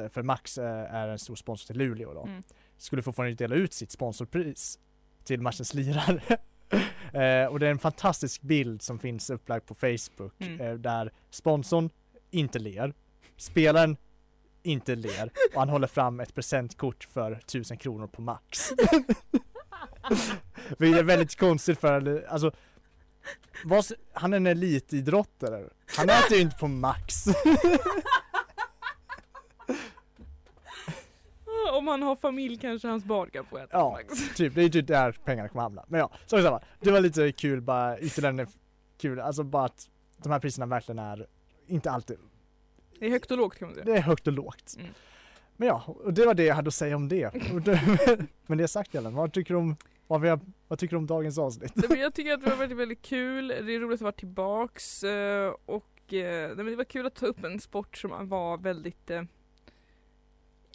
för 0.09 0.23
Max 0.23 0.57
eh, 0.57 0.93
är 0.95 1.07
en 1.07 1.19
stor 1.19 1.35
sponsor 1.35 1.67
till 1.67 1.77
Luleå 1.77 2.13
då, 2.13 2.23
Mm. 2.23 2.43
skulle 2.77 3.01
fortfarande 3.01 3.35
dela 3.35 3.55
ut 3.55 3.73
sitt 3.73 3.91
sponsorpris 3.91 4.79
till 5.23 5.41
matchens 5.41 5.73
lirare. 5.73 6.21
eh, 7.13 7.45
och 7.51 7.59
det 7.59 7.67
är 7.67 7.71
en 7.71 7.79
fantastisk 7.79 8.41
bild 8.41 8.81
som 8.81 8.99
finns 8.99 9.29
upplagd 9.29 9.65
på 9.65 9.73
Facebook 9.75 10.33
Mm. 10.41 10.61
eh, 10.61 10.73
där 10.73 11.11
sponsorn 11.29 11.89
inte 12.31 12.59
ler, 12.59 12.93
spelaren 13.37 13.97
inte 14.63 14.95
ler 14.95 15.31
och 15.53 15.59
han 15.59 15.69
håller 15.69 15.87
fram 15.87 16.19
ett 16.19 16.35
presentkort 16.35 17.03
för 17.03 17.31
1000 17.31 17.77
kronor 17.77 18.07
på 18.07 18.21
Max. 18.21 18.71
Vilket 20.77 20.99
är 20.99 21.03
väldigt 21.03 21.35
konstigt 21.35 21.79
för, 21.79 22.25
alltså 22.29 22.51
vad, 23.63 23.85
han 24.13 24.33
är 24.33 24.37
en 24.37 24.47
elitidrottare. 24.47 25.69
Han 25.97 26.09
äter 26.09 26.37
ju 26.37 26.41
inte 26.41 26.57
på 26.57 26.67
Max. 26.67 27.25
Om 31.71 31.87
han 31.87 32.01
har 32.01 32.15
familj 32.15 32.57
kanske 32.57 32.87
hans 32.87 33.05
barn 33.05 33.29
kan 33.29 33.45
få 33.45 33.57
äta 33.57 33.67
Ja, 33.71 33.91
Max. 33.91 34.29
typ, 34.35 34.55
det 34.55 34.61
är 34.61 34.63
ju 34.63 34.69
typ 34.69 34.87
där 34.87 35.11
pengarna 35.11 35.49
kommer 35.49 35.61
hamna. 35.61 35.85
Men 35.87 35.99
ja, 35.99 36.11
så 36.25 36.41
samma. 36.41 36.61
Det 36.79 36.91
var 36.91 36.99
lite 36.99 37.31
kul 37.31 37.61
bara, 37.61 37.99
ytterligare 37.99 38.47
kul, 38.97 39.19
alltså 39.19 39.43
bara 39.43 39.65
att 39.65 39.89
de 40.17 40.31
här 40.31 40.39
priserna 40.39 40.65
verkligen 40.65 40.99
är 40.99 41.27
inte 41.67 41.91
alltid, 41.91 42.17
Det 42.99 43.05
är 43.05 43.09
högt 43.09 43.31
och 43.31 43.37
lågt 43.37 43.55
kan 43.59 43.67
man 43.67 43.75
säga. 43.75 43.85
det 43.85 43.93
är 43.97 44.01
högt 44.01 44.27
och 44.27 44.33
lågt. 44.33 44.75
Mm. 44.79 44.91
Men 45.57 45.67
ja, 45.67 45.83
och 45.87 46.13
det 46.13 46.25
var 46.25 46.33
det 46.33 46.43
jag 46.43 46.55
hade 46.55 46.67
att 46.67 46.73
säga 46.73 46.95
om 46.95 47.07
det. 47.09 47.31
Det- 47.65 48.25
Men 48.45 48.57
det 48.57 48.67
sagt 48.67 48.95
Ellen, 48.95 49.15
vad 49.15 49.33
tycker 49.33 49.53
du 49.53 49.57
om, 49.59 49.75
vad, 50.07 50.21
vi 50.21 50.29
har, 50.29 50.39
vad 50.67 50.79
tycker 50.79 50.91
du 50.95 50.97
om 50.97 51.07
dagens 51.07 51.37
avsnitt? 51.37 51.71
Nej, 51.75 51.99
Jag 51.99 52.13
tycker 52.13 52.33
att 52.33 52.43
det 52.43 52.49
var 52.49 52.57
väldigt, 52.57 52.77
väldigt 52.77 53.01
kul, 53.01 53.47
det 53.47 53.55
är 53.75 53.79
roligt 53.79 53.95
att 53.95 54.01
vara 54.01 54.11
tillbaks 54.11 55.03
eh, 55.03 55.53
och 55.65 56.13
eh, 56.13 56.47
nej, 56.47 56.55
men 56.55 56.65
det 56.65 56.75
var 56.75 56.83
kul 56.83 57.05
att 57.05 57.15
ta 57.15 57.25
upp 57.25 57.43
en 57.43 57.59
sport 57.59 57.97
som 57.97 58.29
var 58.29 58.57
väldigt 58.57 59.09
eh, 59.09 59.23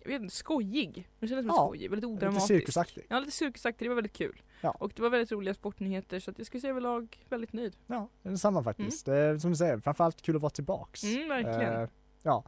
jag 0.03 0.09
vet 0.13 0.23
inte, 0.23 0.35
skojig. 0.35 1.09
Den 1.21 1.29
kändes 1.29 1.47
som 1.47 1.55
Ja, 1.57 1.67
skojig, 1.67 1.91
väldigt 1.91 2.11
Lite 2.11 2.15
odramatisk. 2.27 2.47
cirkusaktig. 2.47 3.07
Ja, 3.09 3.19
lite 3.21 3.33
cirkusaktig. 3.33 3.85
Det 3.85 3.89
var 3.89 3.95
väldigt 3.95 4.13
kul. 4.17 4.43
Ja. 4.61 4.71
Och 4.71 4.93
det 4.97 5.03
var 5.03 5.11
väldigt 5.11 5.33
roliga 5.33 5.55
sportnyheter 5.55 6.21
så 6.21 6.31
att 6.31 6.39
jag 6.39 6.47
skulle 6.47 6.61
säga 6.61 6.71
överlag 6.71 7.25
väldigt 7.29 7.53
nöjd. 7.53 7.77
Ja, 7.87 8.09
det 8.23 8.29
är 8.29 8.31
detsamma 8.31 8.63
faktiskt. 8.63 9.07
Det 9.07 9.15
är 9.17 9.39
som 9.39 9.51
du 9.51 9.57
säger, 9.57 9.79
framförallt 9.79 10.23
kul 10.23 10.37
att 10.37 10.43
vara 10.43 10.51
tillbaks. 10.51 11.05
Mm, 11.05 11.29
verkligen. 11.29 11.81
Eh, 11.83 11.89
ja. 12.25 12.45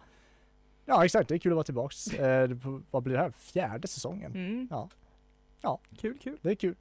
ja, 0.84 1.04
exakt. 1.04 1.28
Det 1.28 1.34
är 1.34 1.38
kul 1.38 1.52
att 1.52 1.56
vara 1.56 1.64
tillbaks. 1.64 2.08
Eh, 2.08 2.48
det- 2.48 2.80
vad 2.90 3.02
blir 3.02 3.14
det 3.16 3.20
här? 3.22 3.30
Fjärde 3.30 3.88
säsongen. 3.88 4.32
Mm. 4.34 4.68
Ja. 4.70 4.88
Ja. 5.60 5.78
Kul, 5.98 6.18
kul. 6.18 6.38
Det 6.42 6.50
är 6.50 6.54
kul. 6.54 6.74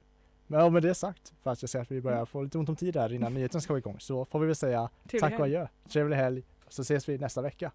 Men 0.46 0.60
ja, 0.60 0.70
med 0.70 0.82
det 0.82 0.94
sagt, 0.94 1.32
för 1.42 1.50
att 1.50 1.62
jag 1.62 1.68
ser 1.70 1.80
att 1.80 1.90
vi 1.90 2.00
börjar 2.00 2.24
få 2.24 2.42
lite 2.42 2.58
ont 2.58 2.68
om 2.68 2.76
tid 2.76 2.96
här 2.96 3.12
innan 3.12 3.34
nyheten 3.34 3.60
ska 3.60 3.72
vara 3.72 3.78
igång, 3.78 3.96
så 4.00 4.24
får 4.24 4.38
vi 4.40 4.46
väl 4.46 4.56
säga 4.56 4.88
Trevlig 5.08 5.20
tack 5.30 5.38
och 5.40 5.44
adjö. 5.46 5.66
Trevlig 5.88 6.16
helg. 6.16 6.42
Så 6.68 6.82
ses 6.82 7.08
vi 7.08 7.18
nästa 7.18 7.42
vecka. 7.42 7.72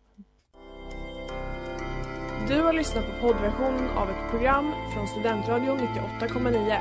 Du 2.48 2.62
har 2.62 2.74
lyssnat 2.74 3.06
på 3.06 3.28
poddversionen 3.28 3.90
av 3.98 4.10
ett 4.10 4.30
program 4.32 4.74
från 4.94 5.08
Studentradion 5.08 5.80
98,9. 5.80 6.78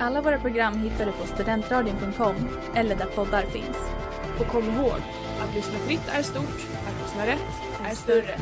Alla 0.00 0.22
våra 0.22 0.38
program 0.40 0.78
hittar 0.78 1.06
du 1.06 1.12
på 1.12 1.26
studentradion.com 1.26 2.34
eller 2.74 2.96
där 2.96 3.06
poddar 3.06 3.42
finns. 3.42 3.76
Och 4.40 4.46
kom 4.46 4.64
ihåg, 4.64 5.00
att 5.40 5.54
lyssna 5.54 5.78
fritt 5.78 6.08
är 6.08 6.22
stort, 6.22 6.66
att 7.20 7.26
lyssna 7.26 7.26
rätt 7.26 7.90
är 7.90 7.94
större. 7.94 8.38